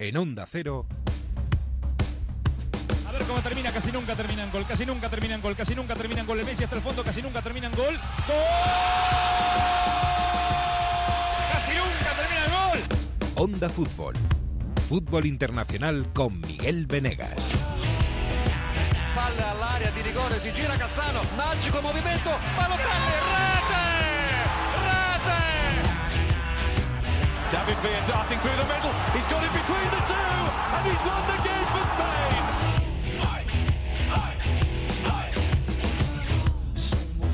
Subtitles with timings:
[0.00, 0.86] en Onda Cero.
[3.06, 5.74] A ver cómo termina, casi nunca termina en gol, casi nunca termina en gol, casi
[5.74, 6.40] nunca termina en gol.
[6.40, 7.94] El Messi hasta el fondo, casi nunca termina en gol.
[8.26, 8.36] ¡Gol!
[11.52, 12.78] ¡Casi nunca termina en gol!
[13.34, 14.14] Onda Fútbol.
[14.88, 17.52] Fútbol internacional con Miguel Venegas.
[19.14, 23.59] Palla all'area di rigore, si gira Cassano, magico movimento, Balotelli, rete!
[27.50, 28.92] David Villa darting through the middle.
[29.12, 32.60] He's got it between the two, and he's won the game for Spain.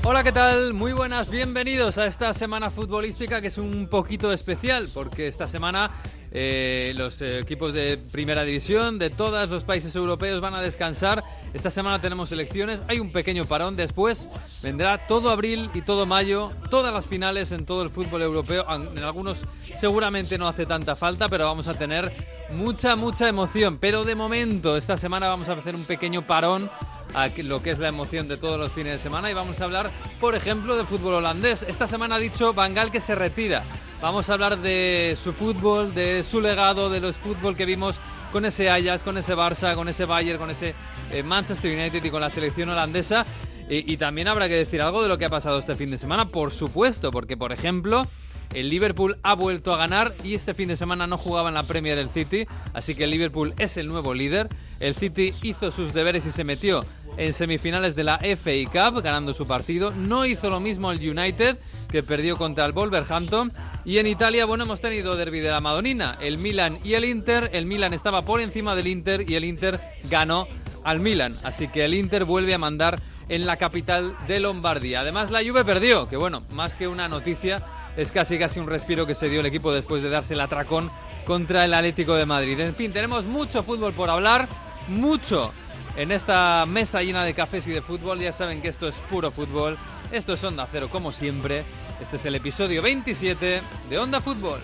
[0.02, 0.72] Hola, ¿qué tal?
[0.72, 5.90] Muy buenas, bienvenidos a esta semana futbolística que es un poquito especial porque esta semana
[6.32, 11.24] eh, los eh, equipos de primera división de todos los países europeos van a descansar.
[11.54, 14.28] Esta semana tenemos elecciones, hay un pequeño parón después,
[14.62, 18.66] vendrá todo abril y todo mayo, todas las finales en todo el fútbol europeo.
[18.70, 19.38] En algunos
[19.78, 22.12] seguramente no hace tanta falta, pero vamos a tener
[22.50, 23.78] mucha, mucha emoción.
[23.78, 26.70] Pero de momento, esta semana vamos a hacer un pequeño parón
[27.14, 29.64] a lo que es la emoción de todos los fines de semana y vamos a
[29.64, 29.90] hablar,
[30.20, 31.62] por ejemplo, de fútbol holandés.
[31.62, 33.64] Esta semana ha dicho Bangal que se retira.
[34.00, 37.98] Vamos a hablar de su fútbol, de su legado, de los fútbol que vimos
[38.32, 40.74] con ese Ajax, con ese Barça, con ese Bayern, con ese
[41.10, 43.24] eh, Manchester United y con la selección holandesa.
[43.68, 45.98] Y, y también habrá que decir algo de lo que ha pasado este fin de
[45.98, 48.06] semana, por supuesto, porque, por ejemplo,
[48.54, 51.62] el Liverpool ha vuelto a ganar y este fin de semana no jugaba en la
[51.62, 54.48] Premier del City, así que el Liverpool es el nuevo líder.
[54.80, 56.84] El City hizo sus deberes y se metió
[57.16, 59.90] en semifinales de la FA Cup, ganando su partido.
[59.92, 61.56] No hizo lo mismo el United,
[61.90, 63.52] que perdió contra el Wolverhampton.
[63.84, 67.50] Y en Italia, bueno, hemos tenido derby de la Madonina, el Milan y el Inter.
[67.52, 70.46] El Milan estaba por encima del Inter y el Inter ganó
[70.84, 71.34] al Milan.
[71.42, 75.00] Así que el Inter vuelve a mandar en la capital de Lombardía.
[75.00, 77.64] Además, la Juve perdió, que bueno, más que una noticia,
[77.96, 80.90] es casi casi un respiro que se dio el equipo después de darse el atracón
[81.24, 82.60] contra el Atlético de Madrid.
[82.60, 84.48] En fin, tenemos mucho fútbol por hablar,
[84.88, 85.52] mucho
[85.96, 88.20] en esta mesa llena de cafés y de fútbol.
[88.20, 89.78] Ya saben que esto es puro fútbol.
[90.12, 91.64] Esto es Onda Cero, como siempre.
[92.00, 94.60] Este es el episodio 27 de Onda Fútbol.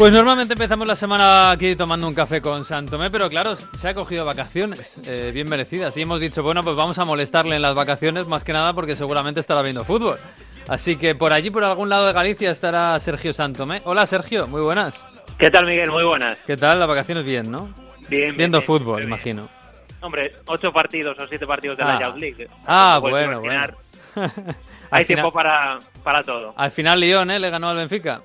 [0.00, 3.92] Pues normalmente empezamos la semana aquí tomando un café con Santomé, pero claro, se ha
[3.92, 5.94] cogido vacaciones, eh, bien merecidas.
[5.98, 8.96] Y hemos dicho, bueno, pues vamos a molestarle en las vacaciones, más que nada porque
[8.96, 10.16] seguramente estará viendo fútbol.
[10.68, 13.82] Así que por allí, por algún lado de Galicia, estará Sergio Santomé.
[13.84, 15.04] Hola Sergio, muy buenas.
[15.38, 15.90] ¿Qué tal, Miguel?
[15.90, 16.38] Muy buenas.
[16.46, 16.78] ¿Qué tal?
[16.78, 17.68] Las vacaciones bien, ¿no?
[18.08, 18.34] Bien.
[18.38, 19.08] Viendo bien, fútbol, bien.
[19.08, 19.50] imagino.
[20.00, 21.98] Hombre, ocho partidos o siete partidos de Ah.
[22.00, 22.48] la Youth League.
[22.66, 23.44] Ah, bueno, bueno.
[23.44, 23.74] imaginar,
[24.90, 26.54] Hay final, tiempo para, para todo.
[26.56, 27.38] al final Lyon, ¿eh?
[27.38, 28.22] Le ganó al Benfica.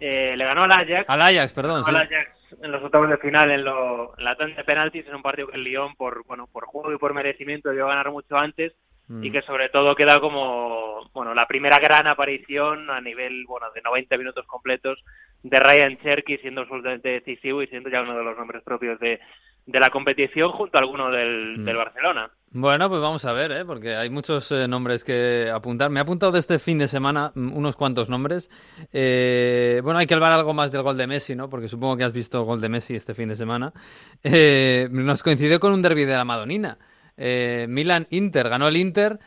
[0.00, 1.04] Eh, le ganó al Ajax.
[1.08, 1.84] Al Ajax, perdón.
[1.84, 1.90] sí.
[1.90, 2.30] al Ajax
[2.62, 5.48] en los octavos de final en, lo, en la tanda de penaltis en un partido
[5.48, 8.72] que el Lyon por bueno por juego y por merecimiento debió ganar mucho antes
[9.10, 9.24] Mm.
[9.24, 13.80] y que sobre todo queda como bueno la primera gran aparición a nivel bueno de
[13.80, 15.02] 90 minutos completos
[15.42, 19.18] de Ryan Cherky siendo absolutamente decisivo y siendo ya uno de los nombres propios de,
[19.64, 21.64] de la competición junto a alguno del, Mm.
[21.64, 22.30] del Barcelona.
[22.50, 23.64] Bueno, pues vamos a ver, ¿eh?
[23.66, 25.90] porque hay muchos eh, nombres que apuntar.
[25.90, 28.48] Me he apuntado este fin de semana mm, unos cuantos nombres.
[28.90, 31.50] Eh, bueno, hay que hablar algo más del gol de Messi, ¿no?
[31.50, 33.72] Porque supongo que has visto gol de Messi este fin de semana.
[34.22, 36.78] Eh, nos coincidió con un derby de la Madonina.
[37.16, 39.18] Eh, Milan-Inter, ganó el Inter.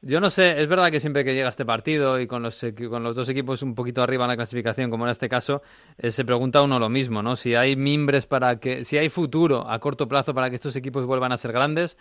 [0.00, 3.02] Yo no sé, es verdad que siempre que llega este partido y con los, con
[3.02, 5.62] los dos equipos un poquito arriba en la clasificación, como en este caso,
[5.98, 7.36] se pregunta uno lo mismo, ¿no?
[7.36, 11.04] Si hay mimbres para que, si hay futuro a corto plazo para que estos equipos
[11.04, 11.96] vuelvan a ser grandes,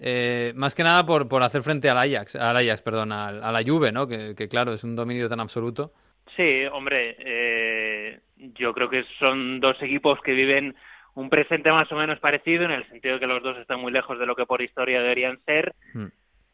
[0.00, 3.52] eh, más que nada por, por hacer frente al Ajax, al Ajax, perdón, al- a,
[3.52, 4.08] la Juve, ¿no?
[4.08, 5.92] Que, que, claro, es un dominio tan absoluto.
[6.36, 10.74] Sí, hombre, eh, yo creo que son dos equipos que viven
[11.14, 13.92] un presente más o menos parecido en el sentido de que los dos están muy
[13.92, 15.74] lejos de lo que por historia deberían ser.
[15.92, 16.06] Mm.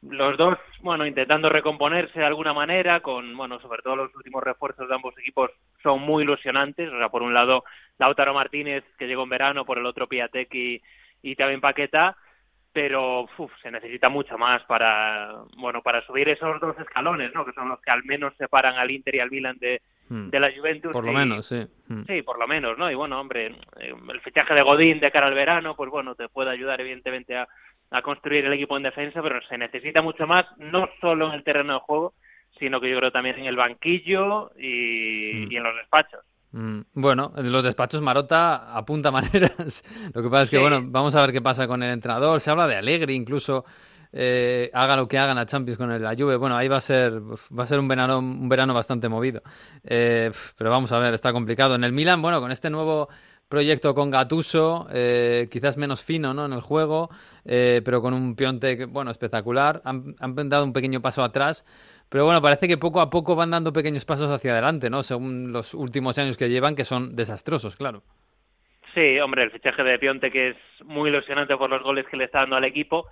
[0.08, 4.88] Los dos, bueno, intentando recomponerse de alguna manera, con, bueno, sobre todo los últimos refuerzos
[4.88, 5.50] de ambos equipos
[5.82, 6.91] son muy ilusionantes.
[6.92, 7.65] O sea, por un lado,
[7.98, 10.82] Lautaro Martínez, que llegó en verano, por el otro, Piatek y,
[11.22, 12.16] y también Paqueta
[12.76, 17.54] pero uf, se necesita mucho más para bueno para subir esos dos escalones no que
[17.54, 19.80] son los que al menos separan al Inter y al Milan de,
[20.10, 20.28] Mm.
[20.28, 21.66] de la Juventus Por lo y- menos, sí.
[21.88, 22.04] Mm.
[22.06, 23.46] sí por lo menos no y bueno hombre
[23.80, 27.34] eh, el fichaje de Godín de cara al verano pues bueno te puede ayudar evidentemente
[27.36, 27.48] a,
[27.90, 31.42] a construir el equipo en defensa pero se necesita mucho más no solo en el
[31.44, 32.12] terreno de juego
[32.58, 35.52] sino que yo creo también en el banquillo y, Mm.
[35.52, 36.20] y en los despachos
[36.94, 39.84] Bueno, en los despachos Marota apunta maneras.
[40.14, 40.62] Lo que pasa es que, Sí.
[40.62, 42.41] bueno, vamos a ver qué pasa con el entrenador.
[42.41, 43.64] Se habla de Alegre incluso
[44.12, 47.20] eh, haga lo que hagan a Champions con la Juve, bueno, ahí va a ser
[47.20, 49.42] va a ser un verano un verano bastante movido.
[49.84, 51.74] Eh, pero vamos a ver, está complicado.
[51.74, 53.09] En el Milan, bueno, con este nuevo
[53.48, 56.47] proyecto con Gatuso, eh, quizás menos fino ¿no?
[56.47, 57.10] en el juego,
[57.44, 59.82] eh, pero con un Pionte bueno, espectacular.
[59.84, 61.64] Han, han, dado un pequeño paso atrás,
[62.08, 65.03] pero bueno, parece que poco a poco van dando pequeños pasos hacia adelante, ¿no?
[65.03, 68.03] según los últimos años que llevan, que son desastrosos, claro.
[68.94, 72.24] Sí, hombre, el fichaje de Pionte que es muy ilusionante por los goles que le
[72.24, 73.06] está dando al equipo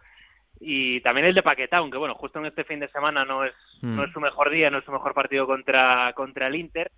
[0.60, 3.52] y también el de Paquetá, aunque bueno, justo en este fin de semana no es,
[3.82, 4.04] no Mm.
[4.06, 6.90] es su mejor día, no es su mejor partido contra, contra el Inter.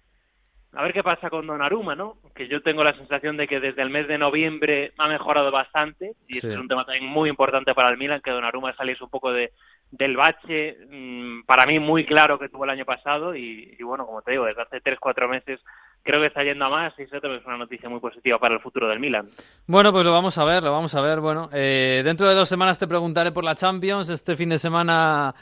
[0.72, 2.18] A ver qué pasa con Donnarumma, ¿no?
[2.34, 6.12] Que yo tengo la sensación de que desde el mes de noviembre ha mejorado bastante
[6.28, 6.38] y Sí.
[6.40, 9.32] este es un tema también muy importante para el Milan, que Donnarumma saliese un poco
[9.32, 9.52] de,
[9.90, 14.20] del bache, mm, para mí muy claro que tuvo el año pasado y, bueno, como
[14.22, 15.60] te digo, desde hace tres, cuatro meses
[16.02, 18.54] creo que está yendo a más y eso también es una noticia muy positiva para
[18.54, 19.26] el futuro del Milan.
[19.66, 21.20] Bueno, pues lo vamos a ver, lo vamos a ver.
[21.20, 24.08] Bueno, eh, dentro de dos semanas te preguntaré por la Champions.
[24.10, 25.34] Este fin de semana,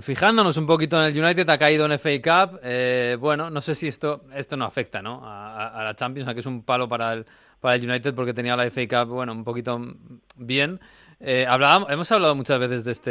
[0.00, 2.60] fijándonos un poquito en el United, ha caído en FA Cup.
[2.62, 5.24] Eh, bueno, no sé si esto esto no afecta ¿no?
[5.24, 7.26] A, a- a la Champions, aunque es un palo para el,
[7.60, 9.78] para el United porque tenía la FA Cup, bueno, un poquito
[10.36, 10.78] bien.
[11.24, 13.10] Eh, hablábamos- hemos hablado muchas veces de este,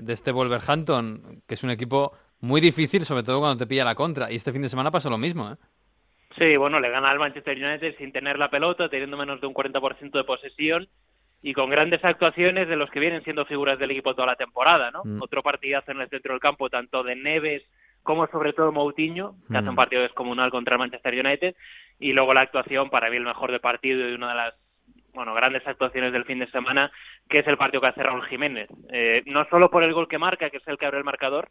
[0.00, 3.96] de este Wolverhampton, que es un equipo muy difícil, sobre todo cuando te pilla la
[3.96, 4.30] contra.
[4.30, 5.56] Y este fin de semana pasó lo mismo, ¿eh?
[6.38, 9.54] Sí, bueno, le gana al Manchester United sin tener la pelota, teniendo menos de un
[9.54, 10.86] 40% de posesión
[11.42, 14.92] y con grandes actuaciones de los que vienen siendo figuras del equipo toda la temporada,
[14.92, 15.02] ¿no?
[15.04, 15.20] Mm.
[15.22, 17.64] Otro partidazo en el centro del campo, tanto de Neves
[18.04, 19.70] como sobre todo Moutinho, que hace Mm.
[19.70, 21.56] un partido descomunal contra el Manchester United,
[21.98, 24.54] y luego la actuación, para mí el mejor de partido y una de las
[25.14, 26.90] bueno, grandes actuaciones del fin de semana,
[27.28, 28.68] que es el partido que hace Raúl Jiménez.
[28.90, 31.48] Eh, no solo por el gol que marca, que es el que abre el marcador,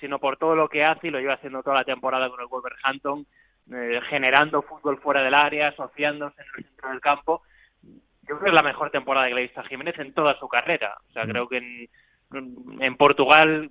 [0.00, 2.46] sino por todo lo que hace y lo lleva haciendo toda la temporada con el
[2.46, 3.26] Wolverhampton,
[3.72, 7.42] eh, generando fútbol fuera del área, asociándose en el centro del campo.
[7.82, 10.38] Yo creo que es la mejor temporada que le he visto a Jiménez en toda
[10.38, 10.98] su carrera.
[11.08, 11.88] O sea, creo que en,
[12.80, 13.70] en Portugal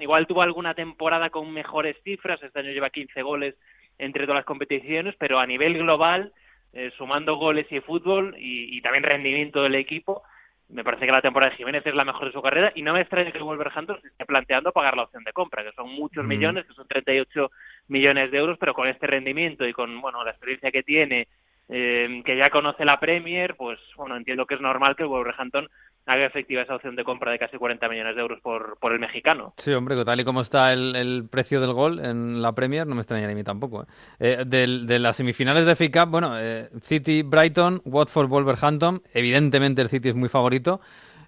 [0.00, 3.54] igual tuvo alguna temporada con mejores cifras, este año lleva 15 goles
[3.98, 6.32] entre todas las competiciones, pero a nivel global,
[6.74, 10.22] eh, sumando goles y fútbol y, y también rendimiento del equipo,
[10.68, 12.94] me parece que la temporada de Jiménez es la mejor de su carrera y no
[12.94, 16.24] me extraña que Wolverhampton se esté planteando pagar la opción de compra, que son muchos
[16.24, 16.28] Mm.
[16.28, 17.50] millones, que son 38
[17.88, 21.28] millones de euros, pero con este rendimiento y con bueno la experiencia que tiene,
[21.68, 25.68] eh, que ya conoce la Premier, pues bueno, entiendo que es normal que Wolverhampton
[26.06, 28.98] haga efectiva esa opción de compra de casi 40 millones de euros por, por el
[28.98, 29.54] mexicano.
[29.56, 32.86] Sí, hombre, que tal y como está el, el precio del gol en la Premier,
[32.86, 33.82] no me extrañaría a mí tampoco.
[33.82, 33.86] ¿eh?
[34.18, 39.80] Eh, del- de las semifinales de FA Cup, bueno, eh, City, Brighton, Watford, Wolverhampton, evidentemente
[39.82, 40.80] el City es muy favorito,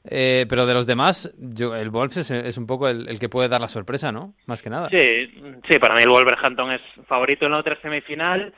[0.08, 3.28] eh, pero de los demás, yo, el Wolves es, es un poco el, el que
[3.28, 4.34] puede dar la sorpresa, ¿no?
[4.46, 4.88] Más que nada.
[4.90, 4.98] Sí,
[5.68, 8.54] sí, para mí el Wolverhampton es favorito en la otra semifinal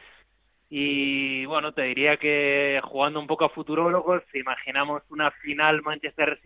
[0.70, 6.38] y bueno, te diría que jugando un poco a futurólogos, si imaginamos una final Manchester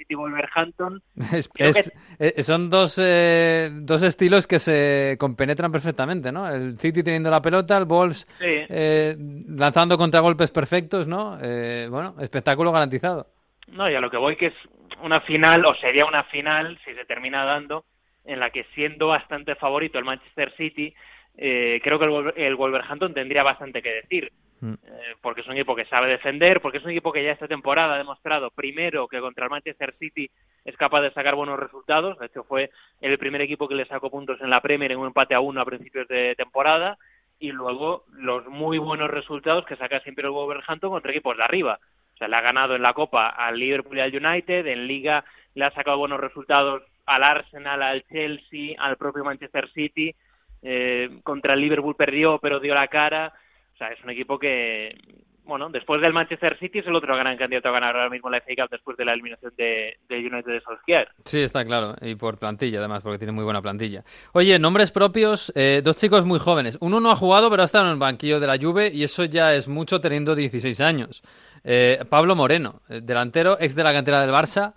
[1.33, 6.49] Es- Creo es- eh, son dos, eh, dos estilos que se compenetran perfectamente, ¿no?
[6.49, 9.17] El City teniendo la pelota, el Wolves sí, eh,
[9.49, 11.39] lanzando contragolpes perfectos, ¿no?
[11.43, 13.27] Eh, bueno, espectáculo garantizado.
[13.69, 14.55] No, y a lo que voy que es
[15.03, 17.85] una final, o sería una final, si se termina dando,
[18.25, 20.95] en la que siendo bastante favorito el Manchester City,
[21.37, 24.33] eh, creo que el, el Wolverhampton tendría bastante que decir,
[24.63, 24.75] Mm.
[24.75, 27.49] eh, porque es un equipo que sabe defender, porque es un equipo que ya esta
[27.49, 30.31] temporada ha demostrado, primero, que contra el Manchester City
[30.65, 32.71] es capaz de sacar buenos resultados, de hecho fue
[33.01, 35.61] el primer equipo que le sacó puntos en la Premier en un empate a uno
[35.61, 36.97] a principios de temporada,
[37.41, 41.81] y luego los muy buenos resultados que saca siempre el Wolverhampton contra equipos de arriba.
[42.15, 45.25] O sea, le ha ganado en la Copa al Liverpool y al United, en Liga
[45.57, 50.15] le ha sacado buenos resultados al Arsenal, al Chelsea, al propio Manchester City.
[50.63, 53.33] Eh, contra el Liverpool perdió, pero dio la cara.
[53.75, 54.97] O sea, es un equipo que,
[55.45, 58.41] bueno, después del Manchester City es el otro gran candidato a ganar ahora mismo la
[58.41, 61.09] FA Cup después de la eliminación de, de United de Solskjaer.
[61.25, 61.97] Sí, está claro.
[62.01, 64.05] Y por plantilla, además, porque tiene muy buena plantilla.
[64.33, 66.79] Oye, nombres propios, eh, dos chicos muy jóvenes.
[66.81, 69.25] Uno no ha jugado, pero ha estado en el banquillo de la Juve y eso
[69.25, 71.23] ya es mucho teniendo 16 años.
[71.65, 74.75] Eh, Pablo Moreno, eh, delantero, ex de la cantera del Barça.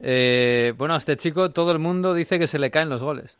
[0.00, 3.38] Eh, bueno, a este chico todo el mundo dice que se le caen los goles.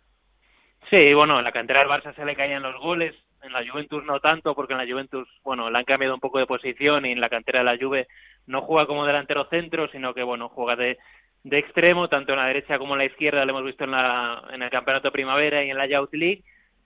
[0.91, 4.05] Sí, bueno, en la cantera del Barça se le caían los goles, en la Juventus
[4.05, 7.13] no tanto, porque en la Juventus, bueno, le han cambiado un poco de posición y
[7.13, 8.09] en la cantera de la Juve
[8.47, 10.99] no juega como delantero centro, sino que, bueno, juega de,
[11.45, 14.43] de extremo, tanto en la derecha como en la izquierda, lo hemos visto en, la,
[14.51, 16.43] en el Campeonato Primavera y en la Youth League,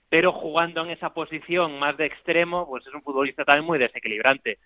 [0.09, 4.59] pero jugando en esa posición más de extremo, pues es un futbolista también muy desequilibrante.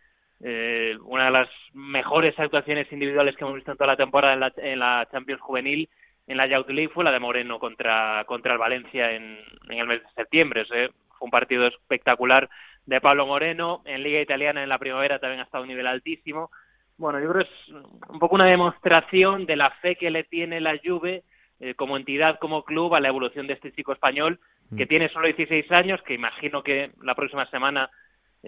[0.44, 4.40] Eh, una de las mejores actuaciones individuales que hemos visto en toda la temporada en
[4.40, 5.90] la, en la Champions Juvenil
[6.28, 9.88] en la Youth League fue la de Moreno contra, contra el Valencia en, en el
[9.88, 10.66] mes de septiembre.
[10.66, 10.94] ¿sí?
[11.18, 12.50] Fue un partido espectacular
[12.86, 13.82] de Pablo Moreno.
[13.86, 16.52] En Liga Italiana en la primavera también ha estado a un nivel altísimo.
[16.98, 17.70] Bueno, yo creo que es
[18.10, 21.24] un poco una demostración de la fe que le tiene la Juve
[21.60, 24.40] eh, como entidad, como club, a la evolución de este chico español
[24.76, 24.88] que Mm.
[24.90, 27.90] tiene solo 16 años, que imagino que la próxima semana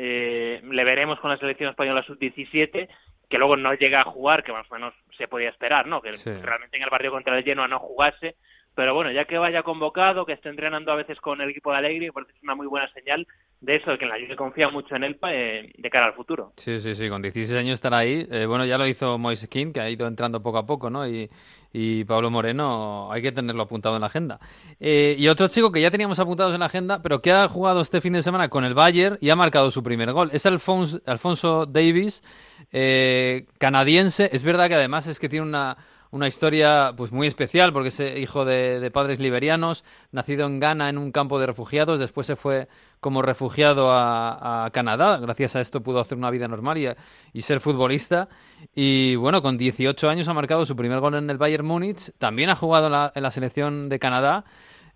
[0.01, 2.87] eh, le veremos con la selección española sub-17,
[3.29, 6.01] que luego no llega a jugar, que más o menos se podía esperar, ¿no?
[6.01, 6.31] Que Sí.
[6.31, 8.37] realmente en el partido contra el Genoa no jugase,
[8.79, 11.79] pero bueno, ya que vaya convocado, que esté entrenando a veces con el equipo de
[11.79, 13.27] Alegre, parece que es una muy buena señal
[13.59, 16.53] de eso, de que la Juve confía mucho en él eh, de cara al futuro.
[16.55, 18.25] Sí, sí, sí, con 16 años estar ahí.
[18.31, 21.05] Eh, bueno, ya lo hizo Moise King, que ha ido entrando poco a poco, ¿no?
[21.05, 21.29] Y,
[21.73, 24.39] y Pablo Moreno hay que tenerlo apuntado en la agenda.
[24.79, 27.81] Eh, y otro chico que ya teníamos apuntados en la agenda, pero que ha jugado
[27.81, 30.29] este fin de semana con el Bayern y ha marcado su primer gol.
[30.31, 32.23] Es Alfonso, Alfonso Davis,
[32.71, 34.29] eh, canadiense.
[34.31, 35.75] Es verdad que además es que tiene una,
[36.11, 40.97] una historia pues muy especial porque es hijo de, padres liberianos, nacido en Ghana en
[40.97, 42.67] un campo de refugiados, después se fue
[42.99, 46.87] como refugiado a, Canadá, gracias a esto pudo hacer una vida normal y,
[47.33, 48.27] y ser futbolista.
[48.75, 52.49] Y bueno, con 18 años ha marcado su primer gol en el Bayern Múnich, también
[52.49, 54.45] ha jugado en la selección de Canadá.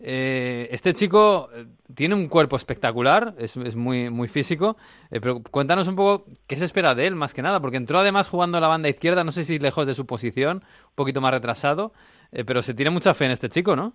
[0.06, 4.76] Eh, este chico eh, tiene un cuerpo espectacular, es, muy, muy físico,
[5.10, 8.00] eh, pero cuéntanos un poco qué se espera de él, más que nada, porque entró
[8.00, 11.22] además jugando a la banda izquierda, no sé si lejos de su posición, un poquito
[11.22, 11.94] más retrasado,
[12.34, 13.94] eh, pero se tiene mucha fe en este chico, ¿no?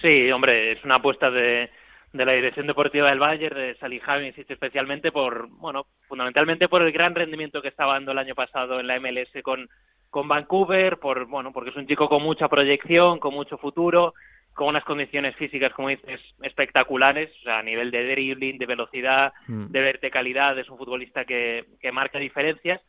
[0.00, 1.68] Sí, hombre, es una apuesta de,
[2.14, 7.14] de la dirección deportiva del Bayern, de Salihamidzic especialmente por, bueno, fundamentalmente por el gran
[7.14, 9.68] rendimiento que estaba dando el año pasado en la MLS con,
[10.08, 14.14] con Vancouver, por, bueno, porque es un chico con mucha proyección, con mucho futuro,
[14.58, 19.32] con unas condiciones físicas, como dices, espectaculares, o sea, a nivel de dribbling, de velocidad,
[19.46, 19.66] Mm.
[19.70, 22.80] de verticalidad, es un futbolista que, que marca diferencias,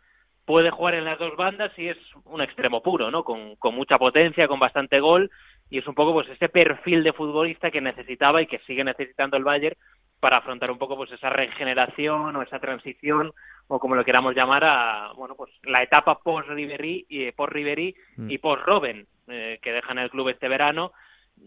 [0.46, 3.24] puede jugar en las dos bandas y es un extremo puro, ¿no?
[3.24, 5.30] Con, con mucha potencia, con bastante gol,
[5.70, 9.38] y es un poco pues ese perfil de futbolista que necesitaba y que sigue necesitando
[9.38, 9.76] el Bayern
[10.20, 13.32] para afrontar un poco pues esa regeneración o esa transición
[13.68, 17.96] o como lo queramos llamar a bueno pues la etapa post Ribery y post Ribery
[18.18, 18.32] Mm.
[18.32, 20.92] y post Robben eh, que dejan el club este verano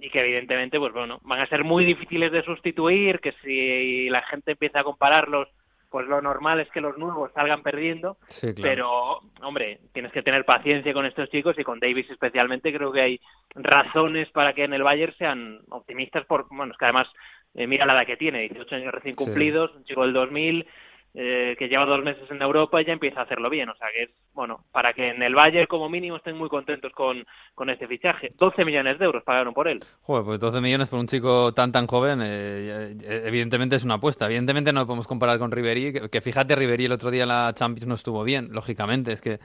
[0.00, 4.22] y que evidentemente pues bueno van a ser muy difíciles de sustituir que si la
[4.22, 5.48] gente empieza a compararlos
[5.90, 8.62] pues lo normal es que los nuevos salgan perdiendo Sí, claro.
[8.62, 12.72] pero, hombre, tienes que tener paciencia con estos chicos y con Davis especialmente.
[12.72, 13.20] Creo que hay
[13.54, 16.24] razones para que en el Bayern sean optimistas.
[16.24, 17.08] Por, bueno, es que además,
[17.54, 19.22] eh, mira la edad que tiene, 18 años recién Sí.
[19.22, 20.66] cumplidos, un chico del 2000,
[21.14, 23.68] eh, que lleva dos meses en Europa y ya empieza a hacerlo bien.
[23.68, 26.90] O sea que es, bueno, para que en el Bayern como mínimo estén muy contentos
[26.92, 28.28] con, con este fichaje.
[28.38, 29.84] 12 millones de euros pagaron por él.
[30.02, 33.94] Joder, pues 12 millones por un chico tan tan joven, eh, eh, evidentemente es una
[33.94, 34.24] apuesta.
[34.26, 37.52] Evidentemente no lo podemos comparar con Ribery, que, fíjate, Ribery el otro día en la
[37.54, 39.12] Champions no estuvo bien, lógicamente.
[39.12, 39.38] Es que,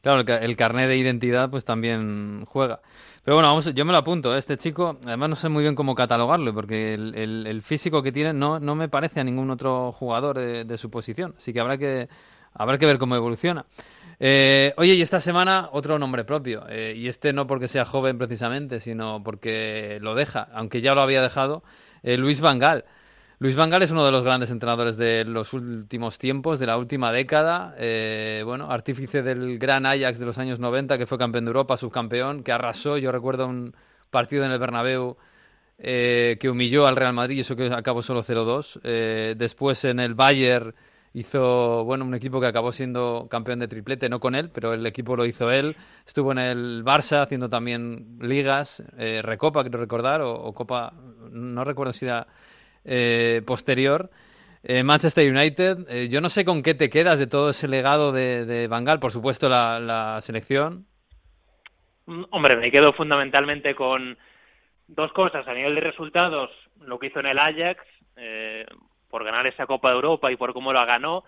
[0.00, 2.80] claro, el, ca- el carnet de identidad pues también juega.
[3.24, 4.34] Pero bueno, vamos, yo me lo apunto.
[4.34, 4.38] ¿eh?
[4.38, 8.58] Este chico, además no sé muy bien cómo catalogarlo, porque el, físico que tiene no,
[8.58, 10.36] no me parece a ningún otro jugador
[10.66, 11.11] de su posición.
[11.36, 12.08] Así que habrá que,
[12.54, 13.66] habrá que ver cómo evoluciona.
[14.24, 16.64] Eh, oye, y esta semana otro nombre propio.
[16.68, 21.00] eh, y este no porque sea joven precisamente, sino porque lo deja, aunque ya lo
[21.00, 21.64] había dejado,
[22.04, 22.84] eh, Luis Vangal.
[23.40, 27.10] Luis Vangal es uno de los grandes entrenadores de los últimos tiempos, de la última
[27.10, 27.74] década.
[28.44, 32.44] bueno, artífice del gran Ajax de los años 90, que fue campeón de Europa, subcampeón,
[32.44, 32.98] que arrasó.
[32.98, 33.74] Yo recuerdo un
[34.10, 35.16] partido en el Bernabéu
[35.76, 38.80] que humilló al Real Madrid, eso que acabó solo 0-2.
[38.84, 40.72] Eh, después en el Bayern
[41.14, 44.86] hizo, bueno, un equipo que acabó siendo campeón de triplete, no con él, pero el
[44.86, 45.76] equipo lo hizo él.
[46.06, 50.92] Estuvo en el Barça haciendo también ligas, eh, Recopa, quiero recordar, o, Copa,
[51.30, 52.26] no recuerdo si era
[52.84, 54.10] eh, posterior.
[54.64, 58.12] Eh, Manchester United, eh, yo no sé con qué te quedas de todo ese legado
[58.12, 58.68] de, de
[59.00, 60.86] por supuesto la, la selección.
[62.30, 64.16] Hombre, me quedo fundamentalmente con
[64.86, 65.46] dos cosas.
[65.48, 66.50] A nivel de resultados,
[66.80, 67.80] lo que hizo en el Ajax,
[68.16, 68.66] eh,
[69.12, 71.22] por ganar esa Copa de Europa y por cómo la ganó.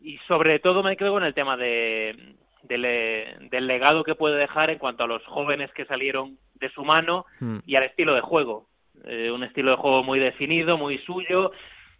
[0.00, 4.36] Y sobre todo me quedo con el tema de, del, eh, del legado que puede
[4.36, 7.58] dejar en cuanto a los jóvenes que salieron de su mano Hmm.
[7.66, 8.66] y al estilo de juego.
[9.04, 11.52] Eh, un estilo de juego muy definido, muy suyo,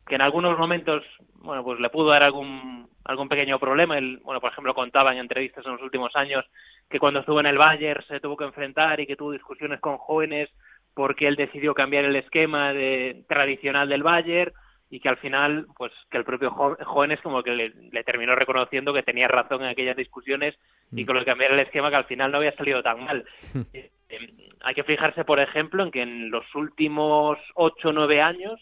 [0.06, 1.04] que en algunos momentos,
[1.35, 3.99] bueno, pues le pudo dar algún algún pequeño problema.
[3.99, 6.44] Él, bueno, por ejemplo, contaba en entrevistas en los últimos años
[6.90, 9.97] que cuando estuvo en el Bayern se tuvo que enfrentar y que tuvo discusiones con
[9.97, 10.50] jóvenes
[10.94, 14.52] porque él decidió cambiar el esquema de, tradicional del Bayern
[14.90, 18.35] y que al final, pues que el propio jo- jóvenes como que le, le terminó
[18.35, 20.54] reconociendo que tenía razón en aquellas discusiones
[20.92, 23.25] y con lo de cambiar el esquema que al final no había salido tan mal.
[23.75, 24.28] Eh, eh,
[24.62, 28.59] hay que fijarse, por ejemplo, en que en los últimos ocho o nueve años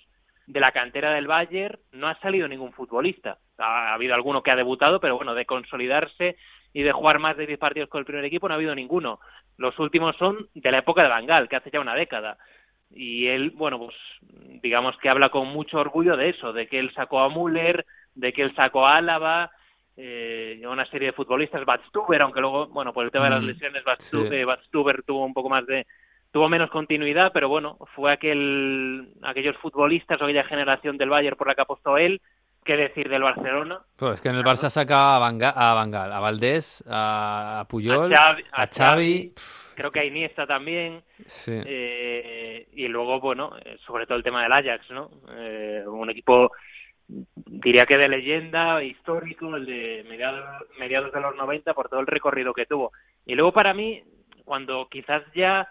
[0.47, 3.39] de la cantera del Bayern no ha salido ningún futbolista.
[3.59, 6.37] Ha, ha habido alguno que ha debutado, pero bueno, de consolidarse
[6.73, 9.19] y de jugar más de 10 partidos con el primer equipo no ha habido ninguno.
[9.57, 12.37] Los últimos son de la época de Bangal, que hace ya una década.
[12.91, 13.95] Y él, bueno, pues
[14.63, 18.33] digamos que habla con mucho orgullo de eso, de que él sacó a Müller, de
[18.33, 19.51] que él sacó a Álava,
[19.97, 23.47] eh, una serie de futbolistas, Batstuber, aunque luego, bueno, por el tema de las Mm,
[23.47, 24.35] lesiones, Batstu- sí.
[24.35, 25.87] eh, Batstuber tuvo un poco más de
[26.33, 31.47] tuvo menos continuidad, pero bueno, fue aquel, aquellos futbolistas o aquella generación del Bayern por
[31.47, 32.21] la que apostó él,
[32.63, 33.79] qué decir del Barcelona.
[33.97, 38.45] Pues que en el Barça saca a, Vanga, a a Valdés, a Puyol, A Xavi,
[38.53, 39.33] a a Xavi.
[39.77, 41.53] Creo que a Iniesta también, Sí.
[41.65, 45.11] eh, y luego, bueno, eh, sobre todo el tema del Ajax, ¿no?
[45.37, 46.51] Eh, un equipo,
[47.07, 52.07] diría que de leyenda, histórico, el de mediados, mediados de los 90, por todo el
[52.07, 52.93] recorrido que tuvo.
[53.27, 54.03] Y luego para mí,
[54.45, 55.69] cuando quizás ya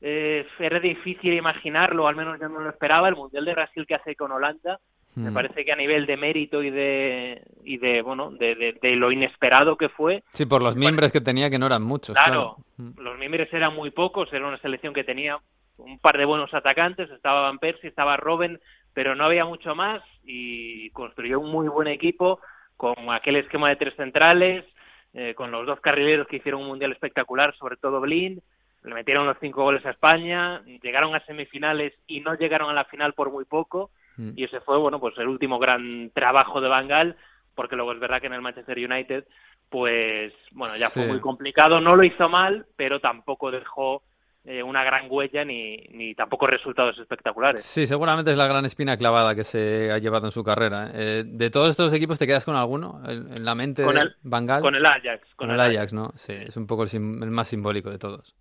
[0.00, 3.94] eh, era difícil imaginarlo, al menos yo no lo esperaba, el Mundial de Brasil que
[3.94, 4.80] hace con Holanda,
[5.16, 5.34] me Mm.
[5.34, 9.12] parece que a nivel de mérito y de, y de bueno, de, de- de lo
[9.12, 12.16] inesperado que fue, Sí, por los miembros que tenía, que no eran muchos.
[12.16, 12.90] Claro, Claro.
[12.96, 13.00] Mm.
[13.00, 15.38] los miembros eran muy pocos, era una selección que tenía
[15.76, 18.60] un par de buenos atacantes, estaba Van Persie, estaba Robben,
[18.92, 22.40] pero no había mucho más y construyó un muy buen equipo
[22.76, 24.64] con aquel esquema de tres centrales,
[25.14, 28.40] eh, con los dos carrileros que hicieron un mundial espectacular, sobre todo Blind,
[28.84, 32.84] le metieron los cinco goles a España, llegaron a semifinales y no llegaron a la
[32.84, 34.30] final por muy poco Mm.
[34.36, 37.16] y ese fue bueno pues el último gran trabajo de Van Gaal
[37.54, 39.24] porque luego es verdad que en el Manchester United
[39.70, 44.02] pues bueno ya fue muy complicado no lo hizo mal pero tampoco dejó
[44.44, 48.96] eh, una gran huella ni, ni tampoco resultados espectaculares Sí, seguramente es la gran espina
[48.98, 50.90] clavada que se ha llevado en su carrera.
[50.92, 51.24] ¿eh?
[51.24, 54.14] de todos estos equipos, ¿te quedas con alguno en, en la mente Con de el-
[54.22, 54.60] Van Gaal?
[54.60, 56.12] con el Ajax Con el Ajax, ¿no?
[56.16, 58.36] Sí, es un poco el, sim- el más simbólico de todos.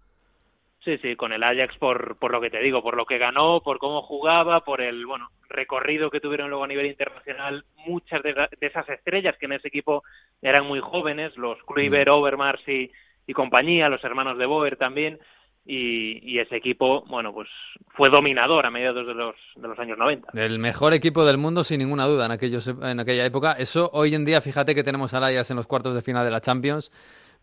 [0.84, 3.62] Sí, sí, con el Ajax por, por lo que te digo, por lo que ganó,
[3.62, 7.64] por cómo jugaba, por el bueno recorrido que tuvieron luego a nivel internacional.
[7.88, 10.04] Muchas de, la- de esas estrellas que en ese equipo
[10.42, 12.92] eran muy jóvenes, los Kluivert, Overmars y,
[13.26, 15.20] y compañía, los hermanos de Boer también.
[15.66, 17.48] Y, y ese equipo, bueno, pues
[17.96, 20.28] fue dominador a mediados de los, de los años 90.
[20.34, 23.54] El mejor equipo del mundo, sin ninguna duda, en, aquellos, en aquella época.
[23.54, 26.32] Eso, hoy en día, fíjate que tenemos al Ajax en los cuartos de final de
[26.32, 26.92] la Champions.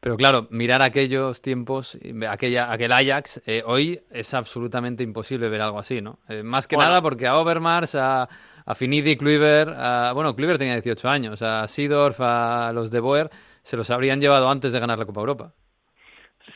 [0.01, 5.79] Pero claro, mirar aquellos tiempos, aquella, aquel Ajax, eh, hoy es absolutamente imposible ver algo
[5.79, 6.21] así, ¿no?
[6.29, 6.89] Eh, más que Bueno.
[6.89, 8.27] nada porque a Overmars, a,
[8.65, 13.31] a Finidi, Kluivert, a- bueno, Kluivert tenía 18 años, a Seedorf, a los de Boer,
[13.63, 15.53] se los habrían llevado antes de ganar la Copa Europa.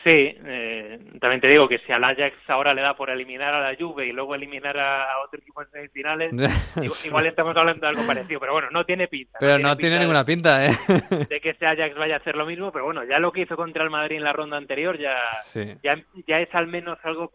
[0.05, 3.71] Sí, eh, también te digo que si al Ajax ahora le da por eliminar a
[3.71, 6.31] la Juve y luego eliminar a, otro equipo en semifinales,
[7.03, 8.39] igual, estamos hablando de algo parecido.
[8.39, 9.39] Pero bueno, no tiene pinta.
[9.39, 10.71] Pero no tiene pinta ninguna pinta, ¿eh?
[11.27, 13.55] de que ese Ajax vaya a hacer lo mismo, pero bueno, ya lo que hizo
[13.55, 15.73] contra el Madrid en la ronda anterior ya, Sí.
[15.81, 17.31] ya, ya es al menos algo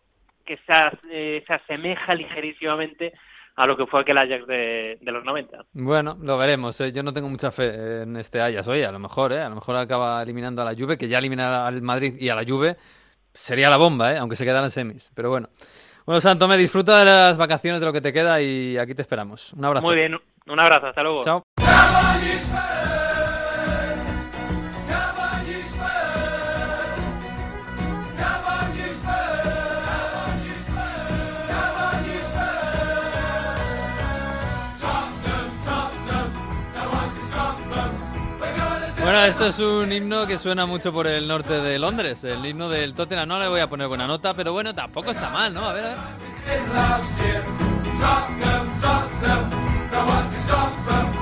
[0.47, 0.73] que se,
[1.11, 3.15] eh, se asemeja ligerísimamente
[3.61, 5.67] a lo que fue aquel Ajax de, de los 90.
[5.75, 6.81] Bueno, lo veremos.
[6.81, 6.93] ¿eh?
[6.93, 8.67] Yo no tengo mucha fe en este Ajax.
[8.69, 9.43] Oye, a lo mejor, ¿eh?
[9.43, 12.35] A lo mejor acaba eliminando a la Juve, que ya eliminar al Madrid y a
[12.35, 12.79] la Juve
[13.35, 14.17] sería la bomba, ¿eh?
[14.17, 15.13] Aunque se quedaran semis.
[15.15, 15.51] Pero bueno.
[16.07, 19.03] Bueno, Santo, me disfruta de las vacaciones de lo que te queda y aquí te
[19.03, 19.53] esperamos.
[19.53, 19.87] Un abrazo.
[19.87, 21.23] Muy bien, un abrazo, hasta luego.
[21.23, 21.43] Chao.
[39.11, 42.69] Bueno, esto es un himno que suena mucho por el norte de Londres, el himno
[42.69, 43.27] del Tottenham.
[43.27, 45.65] No le voy a poner buena nota, pero bueno, tampoco está mal, ¿no?
[45.65, 45.99] A ver, a ver.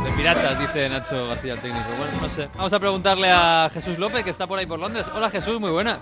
[0.04, 1.86] De piratas, dice Nacho García, el técnico.
[1.96, 2.50] Bueno, no sé.
[2.56, 5.06] Vamos a preguntarle a Jesús López, que está por ahí por Londres.
[5.14, 6.00] Hola Jesús, muy buena.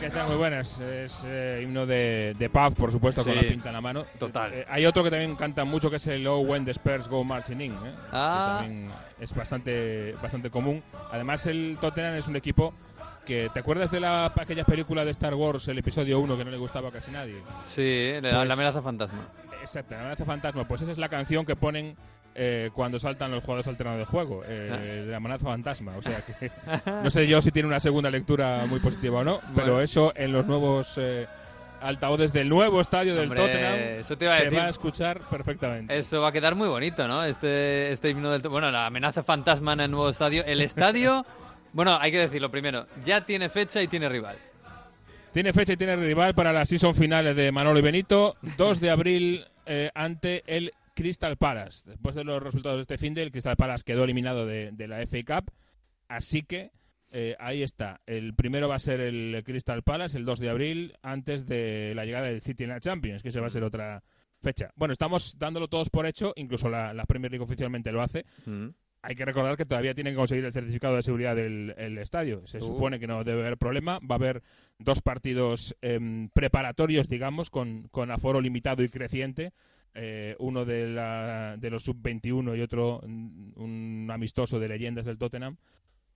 [0.00, 0.26] ¿Qué tal?
[0.26, 0.80] Muy buenas.
[0.80, 3.40] Es eh, himno de, de pub, por supuesto, con Sí.
[3.40, 4.04] la pinta en la mano.
[4.18, 4.52] Total.
[4.52, 7.22] Eh, hay otro que también canta mucho que es el Oh When the Spurs Go
[7.22, 7.72] Marching In.
[7.74, 7.94] ¿eh?
[8.12, 8.58] Ah.
[8.60, 8.90] Que también
[9.24, 10.82] es bastante, bastante común.
[11.10, 12.72] Además, el Tottenham es un equipo
[13.26, 13.50] que.
[13.52, 16.56] ¿Te acuerdas de la, aquella película de Star Wars, el episodio 1, que no le
[16.58, 17.42] gustaba a casi nadie?
[17.64, 19.28] Sí, la, Pues- la amenaza fantasma.
[19.60, 20.68] Exacto, la amenaza fantasma.
[20.68, 21.96] Pues esa es la canción que ponen
[22.34, 24.42] eh, cuando saltan los jugadores alternados de juego.
[24.46, 24.76] eh, Ah.
[24.76, 25.96] de la amenaza fantasma.
[25.96, 26.50] O sea que.
[27.02, 30.32] no sé yo si tiene una segunda lectura muy positiva o no, pero eso en
[30.32, 30.98] los nuevos.
[30.98, 31.26] eh,
[31.84, 34.58] altavoces del nuevo estadio del Hombre, Tottenham eso te iba a se decir.
[34.58, 35.96] va a escuchar perfectamente.
[35.96, 37.24] Eso va a quedar muy bonito, ¿no?
[37.24, 38.40] Este, este himno del...
[38.48, 40.44] Bueno, la amenaza fantasma en el nuevo estadio.
[40.44, 41.24] El estadio,
[41.72, 44.36] bueno, hay que decirlo primero, ya tiene fecha y tiene rival.
[45.32, 48.90] Tiene fecha y tiene rival para la season final de Manolo y Benito, 2 de
[48.90, 51.90] abril eh, ante el Crystal Palace.
[51.90, 54.88] Después de los resultados de este fin de, el Crystal Palace quedó eliminado de, de
[54.88, 55.52] la FA Cup,
[56.08, 56.70] así que
[57.14, 58.00] eh, ahí está.
[58.06, 62.04] El primero va a ser el Crystal Palace, el 2 de abril, antes de la
[62.04, 64.02] llegada del City en la Champions, que esa va a ser otra
[64.42, 64.70] fecha.
[64.74, 68.24] Bueno, estamos dándolo todos por hecho, incluso la, la Premier League oficialmente lo hace.
[68.46, 68.68] Mm.
[69.02, 72.44] Hay que recordar que todavía tienen que conseguir el certificado de seguridad del el estadio.
[72.46, 72.62] Se Uh.
[72.62, 73.98] supone que no debe haber problema.
[74.00, 74.42] Va a haber
[74.78, 79.52] dos partidos em, preparatorios, digamos, con, con aforo limitado y creciente.
[79.92, 85.18] Eh, uno de, la, de los sub-21 y otro mm, un amistoso de leyendas del
[85.18, 85.58] Tottenham.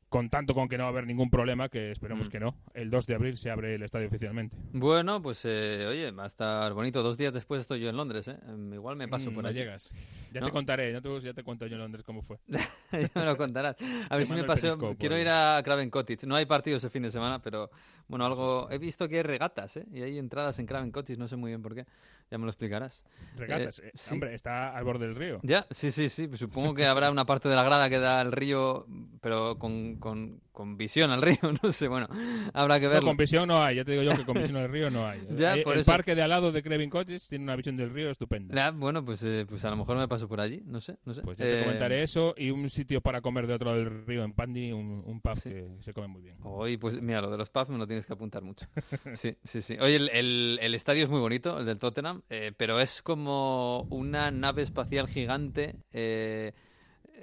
[0.08, 2.30] Con tanto con que no va a haber ningún problema, que esperemos Mm.
[2.30, 2.54] que no.
[2.74, 4.56] El 2 de abril se abre el estadio oficialmente.
[4.72, 7.02] Bueno, pues eh, oye, va a estar bonito.
[7.02, 8.38] Dos días después estoy yo en Londres, ¿eh?
[8.48, 9.58] Em, Igual me paso Mm, por no allí.
[9.58, 9.90] llegas.
[10.32, 10.46] Ya ¿No?
[10.46, 12.38] te contaré, ya te, ya te cuento yo en Londres cómo fue.
[12.92, 13.76] ya me lo contarás.
[14.08, 14.78] A ver si me paso.
[14.98, 16.26] Quiero ir a Craven Cottage.
[16.26, 17.70] No hay partidos el fin de semana, pero
[18.08, 18.70] bueno, algo.
[18.70, 19.86] He visto que hay regatas, ¿eh?
[19.92, 21.84] Y hay entradas en Craven Cottage, no sé muy bien por qué.
[22.30, 23.04] Ya me lo explicarás.
[23.36, 24.12] Regatas, Eh, eh, sí.
[24.12, 25.40] hombre, está al borde del río.
[25.42, 26.28] Ya, sí, sí, sí.
[26.34, 28.86] Supongo que habrá una parte de la grada que da al río,
[29.22, 31.88] pero con, con, con visión al río, no sé.
[31.88, 32.08] Bueno,
[32.54, 33.08] habrá que No, verlo.
[33.08, 35.20] con visión no hay, ya te digo yo que con visión del río no hay.
[35.38, 35.90] Ya, Hay- por el eso.
[35.90, 38.54] parque de al lado de Crevin Cottage tiene una visión del río estupenda.
[38.54, 41.14] Ya, bueno, pues, eh, pues a lo mejor me paso por allí, no sé, no
[41.14, 41.22] sé.
[41.22, 44.06] Pues ya te Eh, comentaré eso y un sitio para comer de otro lado del
[44.06, 45.50] río en Pandi, un, un pub Sí.
[45.50, 46.36] que se come muy bien.
[46.42, 48.66] Hoy, pues mira, lo de los pubs me lo tienes que apuntar mucho.
[49.14, 49.76] Sí, sí, sí.
[49.80, 53.82] Oye, el, el- el estadio es muy bonito, el del Tottenham, eh, pero es como
[53.90, 56.52] una nave espacial gigante eh,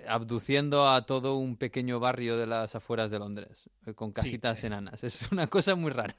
[0.08, 5.04] abduciendo a todo un pequeño barrio de las afueras de Londres, eh, con casitas enanas.
[5.04, 6.16] Es una cosa muy rara.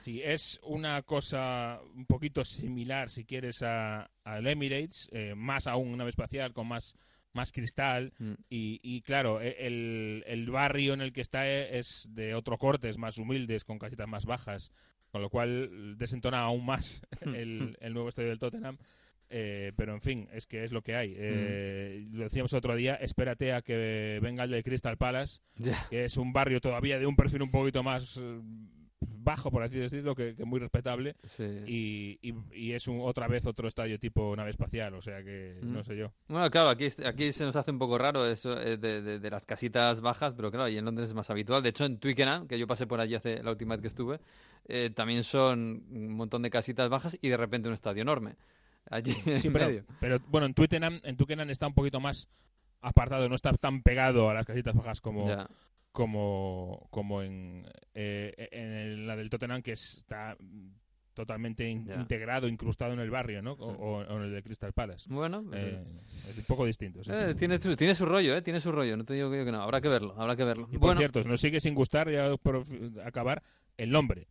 [0.00, 5.88] Sí, es una cosa un poquito similar, si quieres, a- al Emirates, eh, más aún
[5.88, 6.94] una nave espacial con más,
[7.34, 8.12] más cristal.
[8.18, 8.32] Mm.
[8.48, 12.56] Y, y claro, e- el, el barrio en el que está e- es de otro
[12.56, 14.70] corte, es más humildes, con casitas más bajas,
[15.12, 18.78] con lo cual desentona aún más el, el nuevo estadio del Tottenham.
[19.28, 21.14] Eh, pero en fin, es que es lo que hay.
[21.16, 25.40] Eh, Lo decíamos otro día, espérate a que venga el de Crystal Palace,
[25.90, 28.40] que es un barrio todavía de un perfil un poquito más eh,
[29.00, 31.16] bajo, por así decirlo, que, que muy respetable.
[31.24, 31.42] Sí.
[31.66, 35.58] Y, y- y es un, otra vez otro estadio tipo nave espacial, o sea que
[35.60, 35.72] Mm.
[35.72, 36.12] no sé yo.
[36.28, 39.30] Bueno, claro, aquí, aquí se nos hace un poco raro eso eh, de, de- de
[39.30, 41.62] las casitas bajas, pero claro, y en Londres es más habitual.
[41.62, 44.20] De hecho, en Twickenham, que yo pasé por allí hace la última vez que estuve,
[44.68, 48.36] eh, también son un montón de casitas bajas y de repente un estadio enorme.
[48.90, 49.84] Allí Sí, en pero, medio.
[50.00, 52.28] pero, bueno, en Twickenham, en Twickenham está un poquito más
[52.80, 55.48] apartado, no está tan pegado a las casitas bajas como, Ya.
[55.92, 60.36] como, como en, eh, en la del Tottenham, que está
[61.14, 63.52] totalmente in- integrado, incrustado en el barrio, ¿no?
[63.52, 65.06] O, o- o en el de Crystal Palace.
[65.08, 65.82] Bueno, Eh,
[66.28, 67.02] es un poco distinto.
[67.02, 67.10] sí.
[67.14, 68.42] eh, tiene, su, tiene su rollo, ¿eh?
[68.42, 69.62] Tiene su rollo, no te digo que no.
[69.62, 70.68] Habrá que verlo, habrá que verlo.
[70.70, 72.62] Y por bueno, cierto, nos sigue sin gustar, ya por
[73.02, 73.42] acabar,
[73.78, 74.28] el nombre.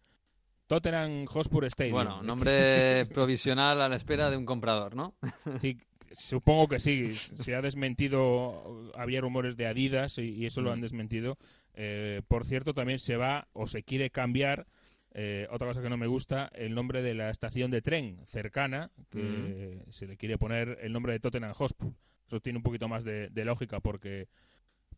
[0.67, 1.93] Tottenham Hotspur Stadium.
[1.95, 5.15] bueno, nombre provisional a la espera de un comprador, ¿no?
[5.61, 5.77] Sí,
[6.11, 7.11] supongo que sí.
[7.13, 10.73] Se ha desmentido, había rumores de Adidas y, y eso lo Mm.
[10.73, 11.37] han desmentido.
[11.73, 14.65] Eh, por cierto, también se va o se quiere cambiar,
[15.13, 18.91] eh, otra cosa que no me gusta, el nombre de la estación de tren cercana,
[19.09, 19.91] que Mm.
[19.91, 21.93] se le quiere poner el nombre de Tottenham Hotspur.
[22.27, 24.27] Eso tiene un poquito más de, de lógica porque,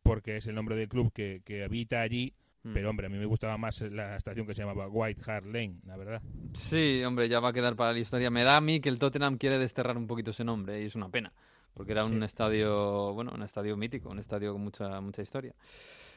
[0.03, 2.33] porque es el nombre del club que, que habita allí.
[2.69, 2.73] Mm.
[2.73, 5.75] Pero hombre, a mí me gustaba más la estación que se llamaba White Hart Lane,
[5.85, 6.21] la verdad.
[6.53, 8.29] Sí, hombre, ya va a quedar para la historia.
[8.29, 10.95] Me da a mí que el Tottenham quiere desterrar un poquito ese nombre y es
[10.95, 11.31] una pena,
[11.73, 15.53] porque era un estadio, bueno, un estadio mítico, un estadio con mucha mucha historia.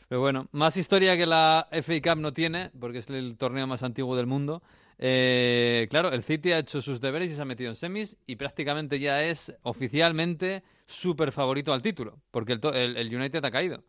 [0.09, 3.83] Pero bueno, más historia que la FA Cup no tiene, porque es el torneo más
[3.85, 4.61] antiguo del mundo.
[4.99, 8.35] Eh, claro, el City ha hecho sus deberes y se ha metido en semis y
[8.37, 13.85] prácticamente ya es oficialmente súper favorito al título, porque el- el United ha caído.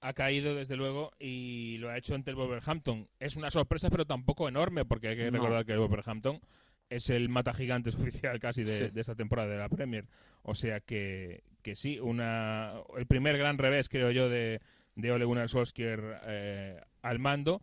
[0.00, 3.08] Ha caído desde luego y lo ha hecho ante el Wolverhampton.
[3.18, 5.38] Es una sorpresa, pero tampoco enorme, porque hay que No.
[5.38, 6.40] recordar que el Wolverhampton
[6.88, 8.94] es el mata gigantes oficial casi de, Sí.
[8.94, 10.06] de esta temporada de la Premier.
[10.42, 14.60] O sea que, que sí, una, el primer gran revés, creo yo, de,
[14.96, 17.60] de Ole Gunnar Solskjaer eh, al mando.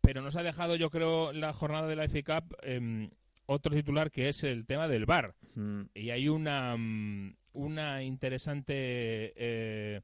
[0.00, 3.10] Pero nos ha dejado, yo creo, la jornada de la FA Cup em,
[3.46, 5.34] otro titular que es el tema del VAR.
[5.54, 10.00] Mm, Y hay una, mm, una interesante eh,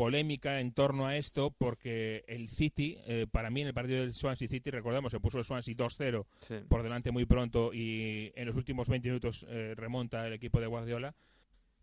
[0.00, 4.14] polémica en torno a esto porque el City, eh, para mí en el partido del
[4.14, 6.54] Swansea City, recordemos, se puso el Swansea 2-0 sí.
[6.70, 10.68] por delante muy pronto y en los últimos 20 minutos eh, remonta el equipo de
[10.68, 11.14] Guardiola.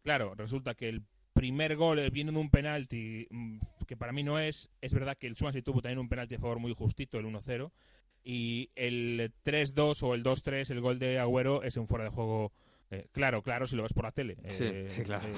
[0.01, 4.23] Claro, resulta que el primer gol eh, viene de un penalti mm, que para mí
[4.23, 7.19] no es, es verdad que el Swansea tuvo también un penalti a favor muy justito,
[7.19, 7.69] el 1-0,
[8.23, 12.51] y el 3-2 o el 2-3, el gol de Agüero es un fuera de juego,
[12.89, 14.37] eh, claro, claro, si lo ves por la tele.
[14.49, 15.29] Sí, eh, sí, claro.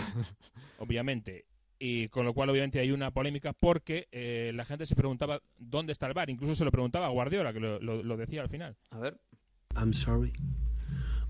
[0.79, 1.43] obviamente.
[1.81, 5.93] Y con lo cual, obviamente, hay una polémica porque eh, la gente se preguntaba dónde
[5.93, 6.29] está el bar.
[6.29, 8.75] Incluso se lo preguntaba a Guardiola, que lo- lo- lo decía al final.
[8.91, 9.17] A ver.
[9.77, 10.33] I'm sorry,